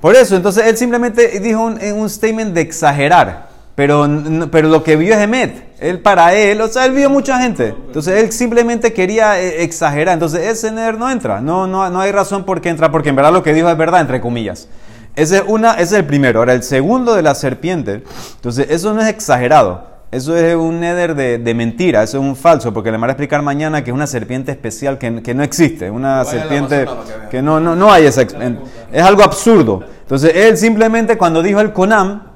Por 0.00 0.16
eso, 0.16 0.34
entonces 0.34 0.66
él 0.66 0.78
simplemente 0.78 1.38
dijo 1.40 1.60
un, 1.60 1.78
un 1.82 2.08
statement 2.08 2.54
de 2.54 2.62
exagerar. 2.62 3.49
Pero, 3.80 4.06
pero 4.52 4.68
lo 4.68 4.84
que 4.84 4.94
vio 4.94 5.14
es 5.14 5.20
Emet. 5.20 5.70
Él 5.80 6.00
para 6.00 6.34
él, 6.34 6.60
o 6.60 6.68
sea, 6.68 6.84
él 6.84 6.92
vio 6.92 7.08
mucha 7.08 7.40
gente. 7.40 7.68
Entonces 7.68 8.22
él 8.22 8.30
simplemente 8.30 8.92
quería 8.92 9.40
eh, 9.40 9.62
exagerar. 9.62 10.12
Entonces 10.12 10.46
ese 10.48 10.70
neder 10.70 10.98
no 10.98 11.10
entra. 11.10 11.40
No, 11.40 11.66
no, 11.66 11.88
no 11.88 11.98
hay 11.98 12.12
razón 12.12 12.44
por 12.44 12.60
qué 12.60 12.68
entra, 12.68 12.92
porque 12.92 13.08
en 13.08 13.16
verdad 13.16 13.32
lo 13.32 13.42
que 13.42 13.54
dijo 13.54 13.70
es 13.70 13.78
verdad, 13.78 14.02
entre 14.02 14.20
comillas. 14.20 14.68
Ese 15.16 15.38
es, 15.38 15.44
una, 15.46 15.72
ese 15.76 15.82
es 15.84 15.92
el 15.92 16.04
primero. 16.04 16.40
Ahora, 16.40 16.52
el 16.52 16.62
segundo 16.62 17.14
de 17.14 17.22
la 17.22 17.34
serpiente, 17.34 18.04
entonces 18.34 18.66
eso 18.68 18.92
no 18.92 19.00
es 19.00 19.08
exagerado. 19.08 19.88
Eso 20.10 20.36
es 20.36 20.54
un 20.54 20.80
neder 20.80 21.14
de, 21.14 21.38
de, 21.38 21.54
mentira, 21.54 22.02
eso 22.02 22.18
es 22.18 22.22
un 22.22 22.36
falso, 22.36 22.74
porque 22.74 22.90
le 22.90 22.98
van 22.98 23.08
a 23.08 23.12
explicar 23.14 23.40
mañana 23.40 23.82
que 23.82 23.92
es 23.92 23.94
una 23.94 24.08
serpiente 24.08 24.52
especial 24.52 24.98
que, 24.98 25.22
que 25.22 25.32
no 25.32 25.42
existe, 25.42 25.90
una 25.90 26.22
serpiente 26.26 26.84
que 27.30 27.40
no, 27.40 27.60
no, 27.60 27.74
no 27.74 27.90
hay 27.90 28.04
esa... 28.04 28.26
Es 28.92 29.02
algo 29.02 29.22
absurdo. 29.22 29.82
Entonces 30.02 30.32
él 30.34 30.58
simplemente 30.58 31.16
cuando 31.16 31.42
dijo 31.42 31.60
el 31.60 31.72
Conam, 31.72 32.29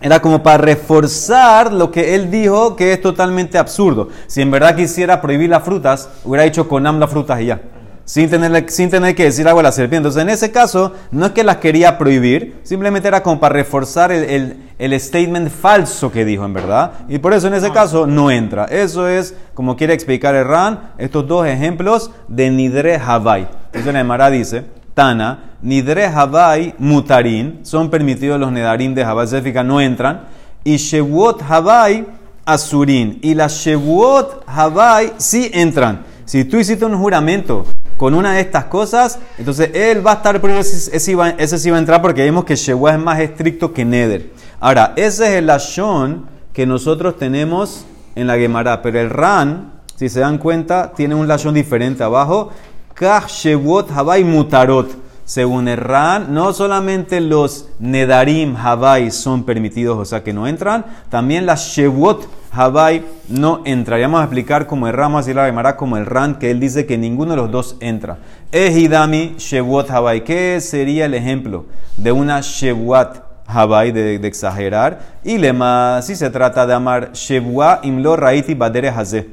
era 0.00 0.20
como 0.20 0.42
para 0.42 0.58
reforzar 0.58 1.72
lo 1.72 1.90
que 1.90 2.14
él 2.14 2.30
dijo 2.30 2.76
que 2.76 2.92
es 2.92 3.00
totalmente 3.00 3.56
absurdo. 3.56 4.08
Si 4.26 4.42
en 4.42 4.50
verdad 4.50 4.76
quisiera 4.76 5.20
prohibir 5.20 5.48
las 5.48 5.62
frutas, 5.62 6.10
hubiera 6.24 6.44
dicho 6.44 6.68
Conam 6.68 7.00
las 7.00 7.10
frutas 7.10 7.40
y 7.40 7.46
ya. 7.46 7.60
Sin 8.04 8.30
tener, 8.30 8.70
sin 8.70 8.88
tener 8.88 9.16
que 9.16 9.24
decir 9.24 9.48
algo 9.48 9.58
a 9.58 9.64
la 9.64 9.72
serpiente. 9.72 9.96
Entonces, 9.96 10.22
en 10.22 10.28
ese 10.28 10.52
caso, 10.52 10.92
no 11.10 11.26
es 11.26 11.32
que 11.32 11.42
las 11.42 11.56
quería 11.56 11.98
prohibir, 11.98 12.60
simplemente 12.62 13.08
era 13.08 13.24
como 13.24 13.40
para 13.40 13.54
reforzar 13.54 14.12
el, 14.12 14.70
el, 14.78 15.00
statement 15.00 15.50
falso 15.50 16.12
que 16.12 16.24
dijo, 16.24 16.44
en 16.44 16.52
verdad. 16.52 16.92
Y 17.08 17.18
por 17.18 17.32
eso, 17.32 17.48
en 17.48 17.54
ese 17.54 17.72
caso, 17.72 18.06
no 18.06 18.30
entra. 18.30 18.66
Eso 18.66 19.08
es, 19.08 19.34
como 19.54 19.76
quiere 19.76 19.92
explicar 19.92 20.36
el 20.36 20.44
Ran, 20.44 20.92
estos 20.98 21.26
dos 21.26 21.48
ejemplos 21.48 22.12
de 22.28 22.48
Nidre 22.50 22.94
Havai. 22.94 23.48
Entonces, 23.72 23.92
la 23.92 24.00
Emara 24.00 24.30
dice, 24.30 24.66
Tana, 24.96 25.58
Nidre 25.60 26.06
Havai 26.06 26.74
Mutarin, 26.78 27.60
son 27.64 27.90
permitidos 27.90 28.40
los 28.40 28.50
Nedarim 28.50 28.94
de 28.94 29.04
Havai 29.04 29.26
Zéfica, 29.26 29.62
no 29.62 29.78
entran. 29.78 30.22
Y 30.64 30.78
Shewot 30.78 31.42
Havai 31.42 32.06
Asurin. 32.46 33.18
Y 33.20 33.34
las 33.34 33.52
Shewot 33.52 34.44
Havai 34.46 35.12
sí 35.18 35.50
entran. 35.52 36.02
Si 36.24 36.46
tú 36.46 36.56
hiciste 36.56 36.86
un 36.86 36.96
juramento 36.96 37.66
con 37.98 38.14
una 38.14 38.32
de 38.32 38.40
estas 38.40 38.64
cosas, 38.64 39.18
entonces 39.36 39.70
él 39.74 40.04
va 40.04 40.12
a 40.12 40.14
estar 40.14 40.40
por 40.40 40.48
ese, 40.48 40.98
sí 40.98 41.14
va 41.14 41.26
a 41.26 41.78
entrar 41.78 42.00
porque 42.00 42.22
vemos 42.22 42.46
que 42.46 42.56
Shewah 42.56 42.94
es 42.94 42.98
más 42.98 43.20
estricto 43.20 43.74
que 43.74 43.84
Neder. 43.84 44.30
Ahora, 44.60 44.94
ese 44.96 45.24
es 45.24 45.30
el 45.34 45.46
Lashon 45.46 46.24
que 46.54 46.64
nosotros 46.64 47.18
tenemos 47.18 47.84
en 48.14 48.26
la 48.26 48.38
Gemara, 48.38 48.80
pero 48.80 48.98
el 48.98 49.10
Ran, 49.10 49.74
si 49.94 50.08
se 50.08 50.20
dan 50.20 50.38
cuenta, 50.38 50.92
tiene 50.96 51.14
un 51.14 51.28
Lashon 51.28 51.52
diferente 51.52 52.02
abajo. 52.02 52.50
Kach 52.96 53.28
Shewot 53.28 53.90
Havai 53.90 54.24
Mutarot. 54.24 54.88
Según 55.26 55.68
el 55.68 55.76
Ran, 55.76 56.32
no 56.32 56.54
solamente 56.54 57.20
los 57.20 57.68
Nedarim 57.78 58.56
Havai 58.56 59.10
son 59.10 59.44
permitidos, 59.44 59.98
o 59.98 60.04
sea 60.06 60.22
que 60.22 60.32
no 60.32 60.46
entran, 60.46 60.86
también 61.10 61.44
las 61.44 61.74
Shewot 61.74 62.26
Havai 62.52 63.04
no 63.28 63.60
entra. 63.66 63.98
vamos 63.98 64.20
a 64.20 64.24
explicar 64.24 64.66
como 64.66 64.88
erramos 64.88 65.28
y 65.28 65.34
la 65.34 65.44
Gemara 65.44 65.76
como 65.76 65.98
el 65.98 66.06
Ran, 66.06 66.38
que 66.38 66.50
él 66.50 66.58
dice 66.58 66.86
que 66.86 66.96
ninguno 66.96 67.32
de 67.32 67.36
los 67.36 67.50
dos 67.50 67.76
entra. 67.80 68.16
Ejidami 68.50 69.34
Shewot 69.36 69.90
Havai. 69.90 70.24
¿Qué 70.24 70.58
sería 70.62 71.04
el 71.04 71.12
ejemplo 71.12 71.66
de 71.98 72.12
una 72.12 72.40
Shewot 72.40 73.22
Havai 73.46 73.92
de, 73.92 74.14
exagerar? 74.26 75.00
Y 75.22 75.36
lema, 75.36 76.00
si 76.00 76.16
se 76.16 76.30
trata 76.30 76.66
de 76.66 76.72
amar 76.72 77.12
Shewua 77.12 77.80
Imlo 77.82 78.16
Raiti 78.16 78.54
Badere 78.54 78.88
Haze. 78.88 79.28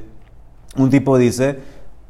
Un 0.76 0.90
tipo 0.90 1.16
dice, 1.16 1.60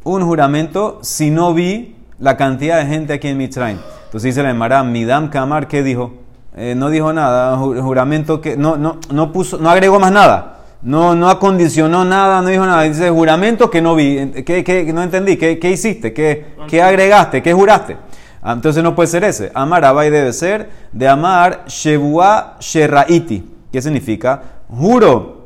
un 0.04 0.22
juramento 0.24 0.98
si 1.02 1.30
no 1.30 1.52
vi 1.54 1.96
la 2.18 2.36
cantidad 2.36 2.78
de 2.78 2.86
gente 2.86 3.12
aquí 3.14 3.28
en 3.28 3.38
Mitzrayim. 3.38 3.78
Entonces 4.04 4.34
dice 4.34 4.42
la 4.42 4.50
Gemara, 4.50 4.84
Midam 4.84 5.30
Kamar, 5.30 5.66
¿qué 5.66 5.82
dijo? 5.82 6.14
Eh, 6.56 6.74
no 6.76 6.88
dijo 6.88 7.12
nada, 7.12 7.56
juramento 7.56 8.40
que 8.40 8.56
no, 8.56 8.76
no, 8.76 8.98
no 9.10 9.32
puso, 9.32 9.58
no 9.58 9.70
agregó 9.70 9.98
más 9.98 10.12
nada. 10.12 10.50
No, 10.82 11.14
no 11.14 11.30
acondicionó 11.30 12.04
nada, 12.04 12.42
no 12.42 12.48
dijo 12.48 12.66
nada. 12.66 12.82
Dice 12.82 13.08
juramento 13.08 13.70
que 13.70 13.80
no 13.80 13.94
vi. 13.94 14.32
¿Qué, 14.44 14.92
no 14.94 15.02
entendí. 15.02 15.38
¿Qué, 15.38 15.58
qué 15.58 15.70
hiciste? 15.70 16.12
¿Qué, 16.12 16.54
¿Qué, 16.68 16.82
agregaste? 16.82 17.42
¿Qué 17.42 17.54
juraste? 17.54 17.96
Ah, 18.42 18.52
entonces 18.52 18.84
no 18.84 18.94
puede 18.94 19.06
ser 19.06 19.24
ese. 19.24 19.50
Amar 19.54 19.84
Abai 19.86 20.10
debe 20.10 20.32
ser 20.34 20.68
de 20.92 21.08
amar 21.08 21.64
Shebua 21.66 22.56
Sheraiti. 22.60 23.50
¿Qué 23.72 23.80
significa? 23.80 24.42
Juro 24.68 25.43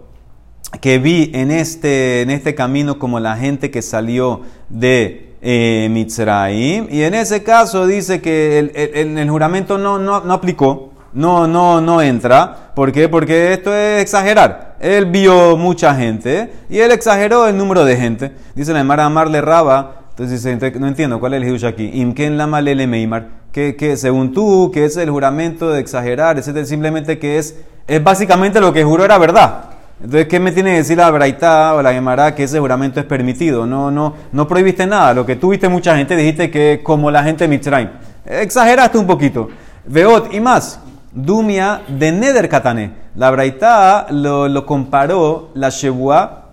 que 0.81 0.99
vi 0.99 1.31
en 1.35 1.51
este, 1.51 2.23
en 2.23 2.31
este 2.31 2.55
camino 2.55 2.99
como 2.99 3.21
la 3.21 3.37
gente 3.37 3.71
que 3.71 3.83
salió 3.83 4.43
de 4.69 5.35
eh, 5.41 5.89
Mitzrayim. 5.91 6.89
Y 6.91 7.03
en 7.03 7.15
ese 7.15 7.43
caso 7.43 7.87
dice 7.87 8.21
que 8.21 8.59
el, 8.59 8.73
el, 8.75 9.19
el 9.19 9.31
juramento 9.31 9.79
no, 9.79 9.99
no, 9.99 10.21
no 10.21 10.33
aplicó 10.35 10.93
no, 11.13 11.47
no, 11.47 11.81
no 11.81 12.03
entra. 12.03 12.73
¿Por 12.75 12.93
qué? 12.93 13.09
Porque 13.09 13.53
esto 13.53 13.75
es 13.75 14.03
exagerar. 14.03 14.77
Él 14.81 15.07
vio 15.07 15.57
mucha 15.57 15.95
gente 15.95 16.53
y 16.69 16.79
él 16.79 16.93
exageró 16.93 17.47
el 17.49 17.57
número 17.57 17.85
de 17.85 17.97
gente. 17.97 18.33
Dice 18.55 18.73
la 18.73 18.81
Emara 18.81 19.05
Amarle 19.05 19.41
Raba. 19.41 20.03
Entonces 20.11 20.43
dice, 20.43 20.79
no 20.79 20.89
entiendo 20.89 21.21
cuál 21.21 21.35
es 21.35 21.43
el 21.43 21.49
hidush 21.49 21.65
aquí. 21.65 21.91
Imken 21.95 22.37
lama 22.37 22.61
lele 22.61 22.87
meimar. 22.87 23.29
Que, 23.53 23.77
que 23.77 23.97
según 23.97 24.33
tú, 24.33 24.71
que 24.73 24.85
es 24.85 24.97
el 24.97 25.11
juramento 25.11 25.71
de 25.71 25.81
exagerar, 25.81 26.39
etcétera, 26.39 26.67
simplemente 26.67 27.19
que 27.19 27.39
es, 27.39 27.57
es 27.87 28.03
básicamente 28.05 28.61
lo 28.61 28.73
que 28.73 28.85
juró 28.85 29.05
era 29.05 29.17
verdad. 29.17 29.65
Entonces, 30.01 30.29
¿qué 30.29 30.39
me 30.39 30.53
tiene 30.53 30.71
que 30.71 30.77
decir 30.77 30.97
la 30.97 31.11
Braita 31.11 31.75
o 31.75 31.83
la 31.83 31.93
Gemara 31.93 32.35
que 32.35 32.45
ese 32.45 32.61
juramento 32.61 33.01
es 33.01 33.07
permitido? 33.07 33.67
No, 33.67 33.91
no, 33.91 34.15
no 34.31 34.47
prohibiste 34.47 34.87
nada. 34.87 35.13
Lo 35.13 35.27
que 35.27 35.35
tú 35.35 35.51
viste 35.51 35.69
mucha 35.69 35.97
gente, 35.97 36.15
dijiste 36.15 36.51
que 36.51 36.81
como 36.85 37.11
la 37.11 37.25
gente 37.25 37.49
Mitzrayim. 37.49 37.91
Exageraste 38.25 38.97
un 38.97 39.07
poquito. 39.07 39.49
Veot 39.87 40.33
y 40.33 40.41
más. 40.41 40.81
Dumia 41.11 41.83
de 41.89 42.13
Neder 42.13 42.49
Katane. 42.49 42.93
La 43.17 43.31
Braita 43.33 44.07
lo, 44.11 44.65
comparó 44.65 45.51
la 45.55 45.71
Shebua 45.71 46.51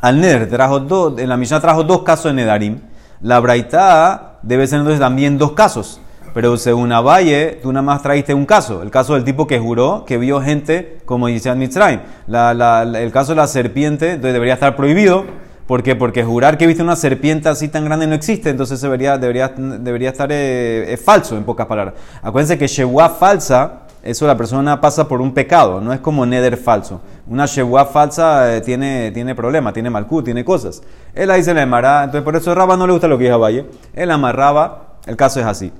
al 0.00 0.20
Neder. 0.20 0.48
Trajo 0.48 0.80
dos, 0.80 1.18
en 1.18 1.28
la 1.28 1.36
Mishnah 1.36 1.60
trajo 1.60 1.84
dos 1.84 2.02
casos 2.02 2.24
de 2.24 2.34
Nedarim. 2.34 2.80
La 3.20 3.38
Braita 3.38 4.38
debe 4.42 4.66
ser 4.66 4.80
entonces 4.80 4.98
también 4.98 5.38
dos 5.38 5.52
casos. 5.52 6.00
Pero 6.34 6.56
según 6.56 6.90
Abaye, 6.90 7.60
tú 7.62 7.72
nada 7.72 7.82
más 7.82 8.02
traíste 8.02 8.34
un 8.34 8.44
caso. 8.44 8.82
El 8.82 8.90
caso 8.90 9.14
del 9.14 9.22
tipo 9.22 9.46
que 9.46 9.60
juró 9.60 10.04
que 10.04 10.18
vio 10.18 10.42
gente 10.42 10.98
como 11.04 11.28
dice 11.28 11.54
Mitzrayim. 11.54 12.00
el 12.26 13.12
caso 13.12 13.32
de 13.32 13.36
la 13.36 13.46
serpiente, 13.46 14.12
entonces 14.12 14.32
debería 14.32 14.54
estar 14.54 14.74
prohibido. 14.74 15.24
¿Por 15.68 15.82
qué? 15.82 15.96
Porque 15.96 16.24
jurar 16.24 16.58
que 16.58 16.66
viste 16.66 16.82
una 16.82 16.96
serpiente 16.96 17.48
así 17.48 17.68
tan 17.68 17.86
grande 17.86 18.06
no 18.06 18.14
existe, 18.14 18.50
entonces 18.50 18.78
debería, 18.82 19.16
debería, 19.16 19.48
debería 19.48 20.10
estar 20.10 20.28
eh, 20.30 20.98
falso, 21.02 21.38
en 21.38 21.44
pocas 21.44 21.66
palabras. 21.66 21.94
Acuérdense 22.20 22.58
que 22.58 22.66
Shewa 22.66 23.08
falsa, 23.08 23.84
eso 24.02 24.26
la 24.26 24.36
persona 24.36 24.78
pasa 24.78 25.08
por 25.08 25.22
un 25.22 25.32
pecado, 25.32 25.80
no 25.80 25.94
es 25.94 26.00
como 26.00 26.26
Neder 26.26 26.58
falso. 26.58 27.00
Una 27.26 27.46
Shewa 27.46 27.86
falsa 27.86 28.56
eh, 28.56 28.60
tiene, 28.60 29.10
tiene 29.12 29.34
problemas, 29.34 29.72
tiene 29.72 29.88
malcú, 29.88 30.22
tiene 30.22 30.44
cosas. 30.44 30.82
Él 31.14 31.30
ahí 31.30 31.42
se 31.42 31.54
le 31.54 31.62
amará, 31.62 32.04
entonces 32.04 32.24
por 32.24 32.36
eso 32.36 32.54
Raba 32.54 32.76
no 32.76 32.86
le 32.86 32.92
gusta 32.92 33.08
lo 33.08 33.16
que 33.16 33.24
dijo 33.24 33.38
Valle. 33.38 33.64
Él 33.94 34.10
amarraba, 34.10 34.98
el 35.06 35.16
caso 35.16 35.40
es 35.40 35.46
así. 35.46 35.72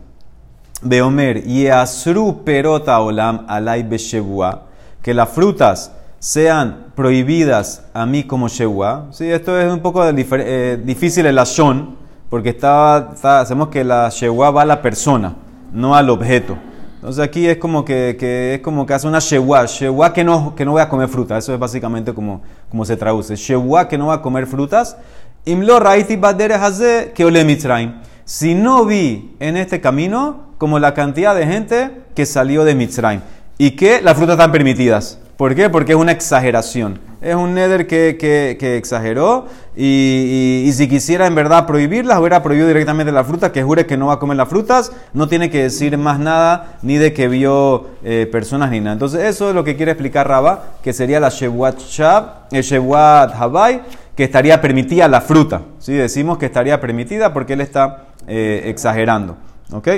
Beomer, 0.84 1.42
Yasru 1.46 2.44
perota 2.44 3.00
olam 3.00 3.44
alay 3.48 3.82
beshevua, 3.82 4.66
que 5.02 5.14
las 5.14 5.30
frutas 5.30 5.90
sean 6.18 6.86
prohibidas 6.94 7.84
a 7.92 8.06
mí 8.06 8.24
como 8.24 8.48
Shewa. 8.48 9.08
Sí, 9.10 9.30
esto 9.30 9.58
es 9.60 9.70
un 9.72 9.80
poco 9.80 10.02
eh, 10.06 10.80
difícil 10.82 11.26
el 11.26 11.38
ashon, 11.38 11.96
porque 12.30 12.50
está, 12.50 13.10
hacemos 13.40 13.68
que 13.68 13.84
la 13.84 14.08
Shewa 14.08 14.50
va 14.50 14.62
a 14.62 14.64
la 14.64 14.80
persona, 14.80 15.34
no 15.72 15.94
al 15.94 16.08
objeto. 16.10 16.56
Entonces 16.96 17.22
aquí 17.22 17.46
es 17.46 17.58
como 17.58 17.84
que, 17.84 18.54
es 18.54 18.60
como 18.60 18.86
que 18.86 18.94
hace 18.94 19.06
una 19.06 19.18
Shewa, 19.18 19.66
Shewa 19.66 20.12
que 20.12 20.24
no, 20.24 20.54
que 20.54 20.64
no 20.64 20.72
voy 20.72 20.80
a 20.82 20.88
comer 20.88 21.08
frutas, 21.08 21.44
eso 21.44 21.52
es 21.52 21.60
básicamente 21.60 22.14
como, 22.14 22.40
como 22.70 22.84
se 22.86 22.96
traduce. 22.96 23.36
Shewa 23.36 23.88
que 23.88 23.98
no 23.98 24.06
va 24.06 24.14
a 24.14 24.22
comer 24.22 24.46
frutas. 24.46 24.96
Imlo 25.44 25.78
raiti 25.78 26.16
badere 26.16 26.54
haze 26.54 27.12
que 27.14 27.22
ole 27.22 27.44
mitzrayim. 27.44 27.92
Si 28.24 28.54
no 28.54 28.86
vi 28.86 29.34
en 29.38 29.56
este 29.56 29.80
camino 29.80 30.54
como 30.56 30.78
la 30.78 30.94
cantidad 30.94 31.34
de 31.34 31.46
gente 31.46 31.90
que 32.14 32.24
salió 32.24 32.64
de 32.64 32.74
Mitzrayim 32.74 33.20
y 33.58 33.72
que 33.72 34.00
las 34.00 34.16
frutas 34.16 34.34
están 34.34 34.50
permitidas. 34.50 35.18
¿Por 35.36 35.54
qué? 35.54 35.68
Porque 35.68 35.92
es 35.92 35.98
una 35.98 36.12
exageración. 36.12 37.00
Es 37.20 37.34
un 37.34 37.54
neder 37.54 37.86
que, 37.86 38.16
que, 38.18 38.76
exageró 38.76 39.46
y, 39.76 40.70
si 40.72 40.88
quisiera 40.88 41.26
en 41.26 41.34
verdad 41.34 41.66
prohibirlas, 41.66 42.18
hubiera 42.18 42.42
prohibido 42.42 42.68
directamente 42.68 43.12
la 43.12 43.24
fruta, 43.24 43.50
que 43.50 43.62
jure 43.62 43.86
que 43.86 43.96
no 43.96 44.06
va 44.06 44.14
a 44.14 44.18
comer 44.18 44.36
las 44.36 44.48
frutas, 44.48 44.92
no 45.12 45.26
tiene 45.26 45.50
que 45.50 45.62
decir 45.62 45.96
más 45.98 46.18
nada 46.18 46.78
ni 46.82 46.96
de 46.96 47.12
que 47.12 47.28
vio 47.28 47.88
eh, 48.04 48.28
personas 48.30 48.70
ni 48.70 48.80
nada. 48.80 48.92
Entonces 48.92 49.24
eso 49.24 49.48
es 49.48 49.54
lo 49.54 49.64
que 49.64 49.74
quiere 49.76 49.92
explicar 49.92 50.28
Raba, 50.28 50.76
que 50.82 50.92
sería 50.92 51.18
la 51.18 51.30
Shewat 51.30 51.80
Shab, 51.80 52.24
el 52.52 52.62
Shewat 52.62 53.34
Habai, 53.34 53.82
que 54.14 54.24
estaría 54.24 54.60
permitida 54.60 55.08
la 55.08 55.20
fruta. 55.20 55.62
¿sí? 55.78 55.94
Decimos 55.94 56.38
que 56.38 56.46
estaría 56.46 56.80
permitida 56.80 57.32
porque 57.32 57.54
él 57.54 57.60
está 57.60 58.03
eh, 58.26 58.62
exagerando. 58.66 59.36
¿Ok? 59.72 59.88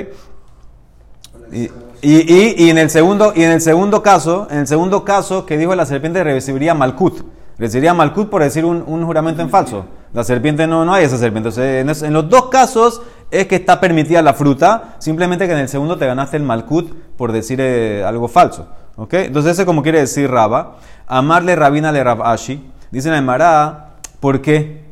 Y, 1.51 1.69
y, 2.01 2.65
y, 2.65 2.69
en 2.69 2.77
el 2.77 2.89
segundo, 2.89 3.33
y 3.35 3.43
en 3.43 3.51
el 3.51 3.61
segundo 3.61 4.03
caso, 4.03 4.47
en 4.51 4.59
el 4.59 4.67
segundo 4.67 5.03
caso 5.05 5.45
que 5.45 5.57
dijo 5.57 5.73
la 5.75 5.85
serpiente 5.85 6.23
recibiría 6.23 6.73
malkut. 6.73 7.21
Recibiría 7.57 7.93
malkut 7.93 8.29
por 8.29 8.43
decir 8.43 8.65
un, 8.65 8.83
un 8.85 9.05
juramento 9.05 9.41
en 9.41 9.49
falso. 9.49 9.85
La 10.13 10.23
serpiente 10.23 10.67
no, 10.67 10.85
no 10.85 10.93
hay 10.93 11.05
esa 11.05 11.17
serpiente. 11.17 11.49
En, 11.79 12.13
los 12.13 12.29
dos 12.29 12.49
casos 12.49 13.01
es 13.29 13.47
que 13.47 13.55
está 13.55 13.79
permitida 13.79 14.21
la 14.21 14.33
fruta, 14.33 14.95
simplemente 14.99 15.47
que 15.47 15.53
en 15.53 15.59
el 15.59 15.69
segundo 15.69 15.97
te 15.97 16.05
ganaste 16.05 16.37
el 16.37 16.43
malkut 16.43 16.93
por 17.17 17.31
decir 17.31 17.59
eh, 17.61 18.03
algo 18.05 18.27
falso. 18.27 18.67
¿Ok? 18.95 19.13
Entonces 19.13 19.53
ese 19.53 19.65
como 19.65 19.83
quiere 19.83 19.99
decir 19.99 20.29
Raba. 20.29 20.77
Amarle 21.07 21.55
Rabina 21.55 21.91
le 21.91 22.03
Rabashi. 22.03 22.63
Dice 22.89 23.09
la 23.09 23.17
Emara, 23.17 23.95
¿por 24.19 24.41
qué? 24.41 24.86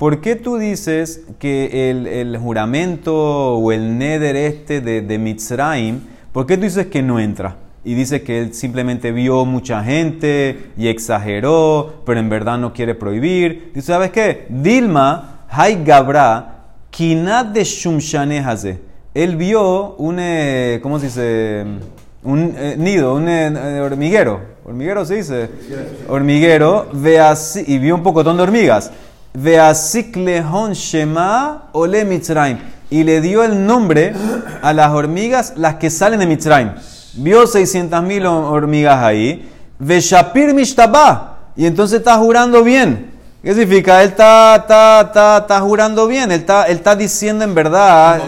¿Por 0.00 0.22
qué 0.22 0.34
tú 0.34 0.56
dices 0.56 1.24
que 1.38 1.90
el, 1.90 2.06
el 2.06 2.38
juramento 2.38 3.58
o 3.58 3.70
el 3.70 3.98
neder 3.98 4.34
este 4.34 4.80
de, 4.80 5.02
de 5.02 5.18
Mitzrayim, 5.18 6.00
¿por 6.32 6.46
qué 6.46 6.56
tú 6.56 6.62
dices 6.62 6.86
que 6.86 7.02
no 7.02 7.20
entra? 7.20 7.56
Y 7.84 7.92
dice 7.92 8.22
que 8.22 8.40
él 8.40 8.54
simplemente 8.54 9.12
vio 9.12 9.44
mucha 9.44 9.84
gente 9.84 10.70
y 10.78 10.88
exageró, 10.88 12.02
pero 12.06 12.18
en 12.18 12.30
verdad 12.30 12.56
no 12.56 12.72
quiere 12.72 12.94
prohibir. 12.94 13.72
Dice, 13.74 13.88
¿sabes 13.88 14.10
qué? 14.10 14.46
Dilma, 14.48 15.44
Hay 15.50 15.84
Gabra, 15.84 16.64
Kinat 16.88 17.48
de 17.48 17.62
Shumshane 17.62 18.42
Él 19.12 19.36
vio 19.36 19.96
un, 19.96 20.16
eh, 20.18 20.80
¿cómo 20.82 20.98
se 20.98 21.06
dice? 21.08 21.64
Un 22.22 22.54
eh, 22.56 22.74
nido, 22.78 23.16
un 23.16 23.28
eh, 23.28 23.80
hormiguero. 23.82 24.40
Hormiguero 24.64 25.04
se 25.04 25.16
dice. 25.16 25.50
Hormiguero, 26.08 26.88
ve 26.94 27.20
así, 27.20 27.64
y 27.66 27.76
vio 27.76 27.96
un 27.96 28.02
pocotón 28.02 28.38
de 28.38 28.44
hormigas. 28.44 28.90
Veasiklehon 29.34 30.72
Shema 30.72 31.68
Ole 31.72 32.04
Mitzrayim. 32.04 32.58
Y 32.90 33.04
le 33.04 33.20
dio 33.20 33.44
el 33.44 33.66
nombre 33.66 34.12
a 34.62 34.72
las 34.72 34.90
hormigas, 34.90 35.52
las 35.56 35.76
que 35.76 35.90
salen 35.90 36.18
de 36.20 36.26
Mitzrayim. 36.26 36.72
Vio 37.14 37.46
600 37.46 38.02
mil 38.02 38.26
hormigas 38.26 39.02
ahí. 39.02 39.48
Veshapir 39.78 40.52
Mishtaba. 40.54 41.38
Y 41.56 41.66
entonces 41.66 41.98
está 41.98 42.16
jurando 42.16 42.64
bien. 42.64 43.10
¿Qué 43.42 43.54
significa? 43.54 44.02
Él 44.02 44.10
está, 44.10 44.56
está, 44.56 45.00
está, 45.02 45.38
está 45.38 45.60
jurando 45.60 46.06
bien. 46.06 46.30
Él 46.32 46.40
está, 46.40 46.64
él 46.64 46.76
está 46.76 46.96
diciendo 46.96 47.44
en 47.44 47.54
verdad 47.54 48.20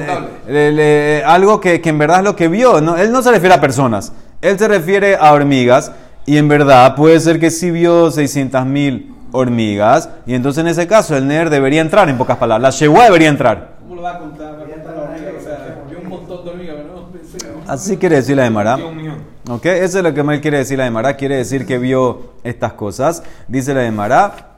eh, 0.47 1.23
algo 1.26 1.61
que, 1.61 1.80
que, 1.80 1.90
en 1.90 1.99
verdad 1.99 2.18
es 2.18 2.25
lo 2.25 2.37
que 2.37 2.49
vio. 2.49 2.80
No, 2.80 2.97
él 2.97 3.12
no 3.12 3.21
se 3.23 3.30
refiere 3.30 3.54
a 3.54 3.61
personas. 3.61 4.12
Él 4.40 4.59
se 4.59 4.68
refiere 4.68 5.16
a 5.16 5.32
hormigas. 5.32 5.92
Y 6.25 6.37
en 6.37 6.49
verdad 6.49 6.94
puede 6.94 7.18
ser 7.18 7.40
que 7.40 7.50
sí 7.50 7.71
vio 7.71 8.11
600 8.11 8.64
mil 8.64 9.12
hormigas, 9.32 10.08
y 10.26 10.34
entonces 10.34 10.62
en 10.62 10.68
ese 10.68 10.86
caso 10.86 11.16
el 11.16 11.26
NER 11.26 11.50
debería 11.50 11.80
entrar, 11.80 12.08
en 12.08 12.16
pocas 12.16 12.36
palabras. 12.36 12.62
La 12.74 12.78
Shewa 12.78 13.04
debería 13.04 13.28
entrar. 13.28 13.76
¿Cómo 13.80 13.96
lo 13.96 14.02
va 14.02 14.12
a 14.12 14.18
contar? 14.18 14.58
Va 14.58 14.62
a 14.62 14.66
contar 14.66 14.94
la 14.94 15.02
hormiga, 15.02 15.32
o 15.38 15.42
sea, 15.42 15.82
un 16.02 16.08
montón 16.08 16.44
de 16.44 16.50
hormigas, 16.50 16.76
Así 17.66 17.96
quiere 17.96 18.16
decir 18.16 18.36
la 18.36 18.46
Emara. 18.46 18.78
¿Ok? 19.48 19.66
Eso 19.66 19.98
es 19.98 20.04
lo 20.04 20.14
que 20.14 20.20
él 20.20 20.40
quiere 20.40 20.58
decir 20.58 20.78
la 20.78 20.86
Emara. 20.86 21.16
Quiere 21.16 21.36
decir 21.36 21.66
que 21.66 21.78
vio 21.78 22.34
estas 22.44 22.74
cosas. 22.74 23.22
Dice 23.48 23.74
la 23.74 23.84
Emara. 23.84 24.48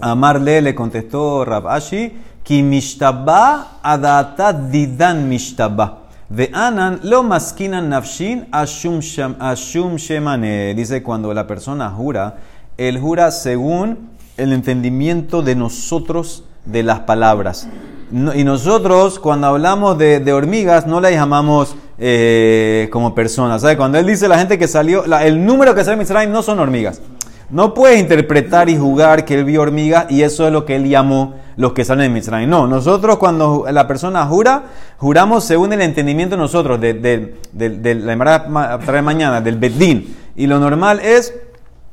Amarle 0.00 0.62
le 0.62 0.74
contestó 0.74 1.44
Rabashi. 1.44 2.18
Ki 2.42 2.62
mishtaba 2.62 3.78
adata 3.82 4.52
didan 4.52 5.28
mishtaba. 5.28 6.04
Ve'anan 6.30 7.00
lo 7.04 7.22
maskinan 7.22 7.88
nafshin 7.88 8.48
ashum 8.50 9.96
shemane. 9.96 10.74
Dice 10.74 11.02
cuando 11.02 11.32
la 11.32 11.46
persona 11.46 11.90
jura 11.90 12.36
él 12.78 12.98
jura 12.98 13.32
según 13.32 14.10
el 14.36 14.52
entendimiento 14.52 15.42
de 15.42 15.56
nosotros 15.56 16.44
de 16.64 16.84
las 16.84 17.00
palabras. 17.00 17.68
y 18.10 18.44
nosotros, 18.44 19.18
cuando 19.18 19.48
hablamos 19.48 19.98
de, 19.98 20.32
hormigas, 20.32 20.86
no 20.86 21.00
las 21.00 21.12
llamamos 21.12 21.74
eh, 21.98 22.88
como 22.92 23.14
personas. 23.14 23.64
Cuando 23.76 23.98
él 23.98 24.06
dice 24.06 24.28
la 24.28 24.38
gente 24.38 24.58
que 24.58 24.68
salió, 24.68 25.04
el 25.04 25.44
número 25.44 25.74
que 25.74 25.82
sale 25.82 25.94
en 25.94 25.98
Mitzrayim 25.98 26.30
no 26.30 26.42
son 26.42 26.60
hormigas. 26.60 27.02
No 27.50 27.74
puedes 27.74 27.98
interpretar 27.98 28.68
y 28.68 28.76
jugar 28.76 29.24
que 29.24 29.34
él 29.34 29.44
vio 29.44 29.62
hormigas 29.62 30.06
y 30.10 30.22
eso 30.22 30.46
es 30.46 30.52
lo 30.52 30.64
que 30.64 30.76
él 30.76 30.86
llamó 30.86 31.34
los 31.56 31.72
que 31.72 31.84
salen 31.84 32.12
de 32.12 32.14
Mitzrayim. 32.14 32.48
No, 32.48 32.68
nosotros 32.68 33.16
cuando 33.16 33.66
la 33.72 33.88
persona 33.88 34.24
jura, 34.26 34.64
juramos 34.98 35.44
según 35.44 35.72
el 35.72 35.80
entendimiento 35.80 36.36
de 36.36 36.42
nosotros, 36.42 36.80
de, 36.80 36.94
de, 36.94 37.34
de, 37.52 37.94
la 37.94 39.02
mañana, 39.02 39.40
del 39.40 39.56
Bedín. 39.56 40.14
Y 40.36 40.46
lo 40.46 40.60
normal 40.60 41.00
es 41.00 41.34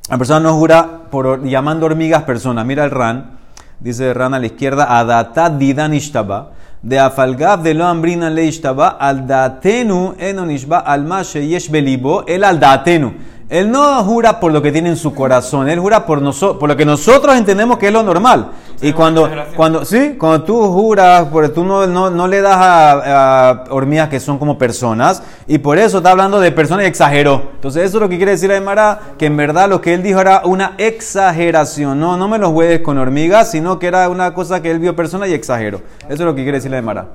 la 0.08 0.20
persona 0.20 0.40
no 0.40 0.54
jura 0.54 1.10
por 1.10 1.44
llamando 1.44 1.88
hormigas 1.88 2.24
personas. 2.24 2.66
Mira 2.66 2.84
el 2.84 2.92
ran. 2.92 3.38
Dice 3.80 4.14
ran 4.14 4.36
a 4.36 4.40
la 4.40 4.46
izquierda. 4.46 5.00
Adata 5.00 5.50
didan 5.50 5.94
ishtaba. 5.94 6.52
De 6.84 7.00
afalgav 7.00 7.64
de 7.64 7.74
lo 7.74 7.86
ambrina 7.86 8.30
le 8.30 8.46
ishtaba. 8.46 8.90
Al 9.00 9.26
datenu 9.26 10.14
enonishba 10.20 10.78
al 10.80 11.08
yesh 11.34 11.72
belibo. 11.72 12.24
El 12.28 12.44
al 12.44 12.60
datenu. 12.60 13.14
Él 13.48 13.72
no 13.72 14.04
jura 14.04 14.40
por 14.40 14.52
lo 14.52 14.62
que 14.62 14.72
tiene 14.72 14.90
en 14.90 14.98
su 14.98 15.14
corazón, 15.14 15.70
él 15.70 15.80
jura 15.80 16.06
por, 16.08 16.20
por 16.58 16.68
lo 16.68 16.76
que 16.76 16.86
nosotros 16.86 17.36
entendemos 17.36 17.78
que 17.78 17.88
es 17.88 17.94
lo 17.94 18.02
normal. 18.02 18.52
Y 18.82 18.92
cuando, 18.92 19.30
cuando, 19.56 19.86
sí, 19.86 20.16
cuando 20.18 20.44
tú 20.44 20.72
juras, 20.72 21.28
porque 21.32 21.50
tú 21.50 21.64
no, 21.64 21.88
no, 21.88 22.28
le 22.28 22.42
das 22.42 22.58
a, 22.60 23.64
hormigas 23.70 24.10
que 24.10 24.20
son 24.20 24.40
como 24.40 24.58
personas, 24.58 25.22
y 25.48 25.60
por 25.60 25.78
eso 25.78 25.98
está 25.98 26.12
hablando 26.12 26.40
de 26.40 26.52
personas 26.52 26.86
y 26.86 26.88
exageró. 26.88 27.52
Entonces, 27.56 27.84
eso 27.84 27.98
es 27.98 28.02
lo 28.02 28.10
que 28.10 28.18
quiere 28.18 28.32
decir 28.32 28.52
Aymara, 28.52 29.00
que 29.18 29.28
en 29.28 29.38
verdad 29.38 29.70
lo 29.70 29.80
que 29.80 29.94
él 29.94 30.04
dijo 30.04 30.20
era 30.20 30.42
una 30.44 30.74
exageración. 30.78 32.00
No, 32.00 32.18
no 32.18 32.28
me 32.28 32.38
los 32.38 32.52
juegues 32.52 32.82
con 32.82 32.98
hormigas, 32.98 33.52
sino 33.52 33.80
que 33.80 33.88
era 33.88 34.10
una 34.10 34.34
cosa 34.34 34.62
que 34.62 34.72
él 34.72 34.80
vio 34.80 34.96
persona 34.96 35.28
y 35.28 35.34
exageró. 35.34 35.82
Eso 36.06 36.14
es 36.14 36.20
lo 36.20 36.36
que 36.36 36.44
quiere 36.44 36.58
decir 36.58 36.74
Aymara. 36.74 37.08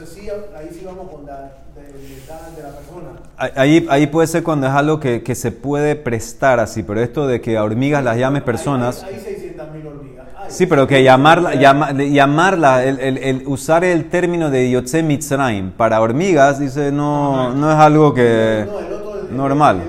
Ahí 0.00 0.68
sí 0.72 0.82
vamos 0.84 1.10
con 1.10 1.26
la 1.26 1.52
de, 1.74 2.62
la 2.62 2.70
persona. 2.70 3.08
Ahí, 3.36 3.86
ahí 3.88 4.06
puede 4.06 4.26
ser 4.26 4.42
cuando 4.42 4.66
es 4.66 4.72
algo 4.72 5.00
que, 5.00 5.22
que, 5.22 5.34
se 5.34 5.52
puede 5.52 5.96
prestar 5.96 6.60
así, 6.60 6.82
pero 6.82 7.00
esto 7.00 7.26
de 7.26 7.40
que 7.40 7.56
a 7.56 7.64
hormigas 7.64 8.02
las 8.02 8.18
llames 8.18 8.42
personas... 8.42 9.04
Hay, 9.04 9.18
600 9.18 9.72
mil 9.72 9.86
hormigas. 9.86 10.26
sí, 10.48 10.66
pero 10.66 10.86
que 10.86 11.02
llamarla, 11.02 11.54
llamarla 11.54 12.84
el, 12.84 13.00
el, 13.00 13.18
el, 13.18 13.42
usar 13.46 13.84
el 13.84 14.08
término 14.08 14.50
de 14.50 14.70
Yotze 14.70 15.02
Mitzrayim 15.02 15.72
para 15.72 16.00
hormigas, 16.00 16.58
dice, 16.58 16.92
no, 16.92 17.54
no 17.54 17.70
es 17.70 17.78
algo 17.78 18.14
que... 18.14 18.64
No, 18.66 18.78
el 18.78 18.92
otro, 18.92 19.22
normal. 19.30 19.82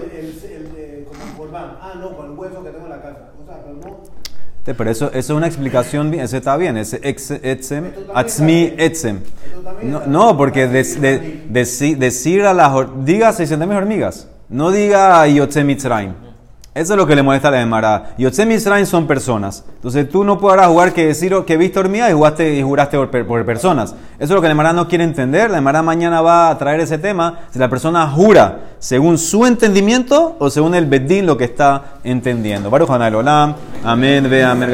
Pero 4.75 4.91
eso, 4.91 5.08
eso 5.08 5.17
es 5.17 5.30
una 5.30 5.47
explicación, 5.47 6.13
eso 6.13 6.36
está 6.36 6.58
bien, 6.58 6.75
ese 6.75 6.99
etzem, 7.01 7.91
atzmi 8.13 8.73
etzem. 8.77 9.19
No, 9.82 10.06
no, 10.06 10.36
porque 10.36 10.67
de, 10.67 10.84
de, 10.84 11.45
de, 11.49 11.95
decir 11.95 12.43
a 12.43 12.53
las 12.53 12.73
diga 13.06 13.32
600 13.32 13.67
mil 13.67 13.77
hormigas, 13.77 14.27
no 14.49 14.71
diga 14.71 15.25
Yotze 15.27 15.63
Mitzrayim. 15.63 16.26
Eso 16.77 16.93
es 16.93 16.97
lo 16.97 17.07
que 17.07 17.15
le 17.15 17.23
molesta 17.23 17.47
a 17.47 17.51
la 17.51 17.57
Gemara. 17.57 18.13
Yotze 18.19 18.45
Misraim 18.45 18.85
son 18.85 19.07
personas. 19.07 19.63
Entonces 19.77 20.07
tú 20.07 20.23
no 20.23 20.37
podrás 20.37 20.67
jugar 20.67 20.93
que 20.93 21.07
decir 21.07 21.33
que 21.43 21.57
viste 21.57 21.79
hormigas 21.79 22.11
y, 22.11 22.13
jugaste, 22.13 22.53
y 22.53 22.61
juraste 22.61 22.99
por, 22.99 23.45
personas. 23.45 23.95
Eso 24.19 24.23
es 24.25 24.29
lo 24.29 24.41
que 24.41 24.47
la 24.47 24.53
Gemara 24.53 24.73
no 24.73 24.87
quiere 24.87 25.03
entender. 25.03 25.49
La 25.49 25.57
Gemara 25.57 25.81
mañana 25.81 26.21
va 26.21 26.51
a 26.51 26.57
traer 26.59 26.79
ese 26.79 26.99
tema. 26.99 27.39
Si 27.49 27.57
la 27.57 27.67
persona 27.67 28.07
jura 28.07 28.59
según 28.77 29.17
su 29.17 29.47
entendimiento 29.47 30.35
o 30.37 30.51
según 30.51 30.75
el 30.75 30.85
Bedín 30.85 31.25
lo 31.25 31.35
que 31.35 31.45
está 31.45 31.97
entendiendo. 32.03 32.69
Baruch 32.69 32.91
Olam. 32.91 33.55
Amén. 33.83 34.29
Ve 34.29 34.43
amén. 34.43 34.65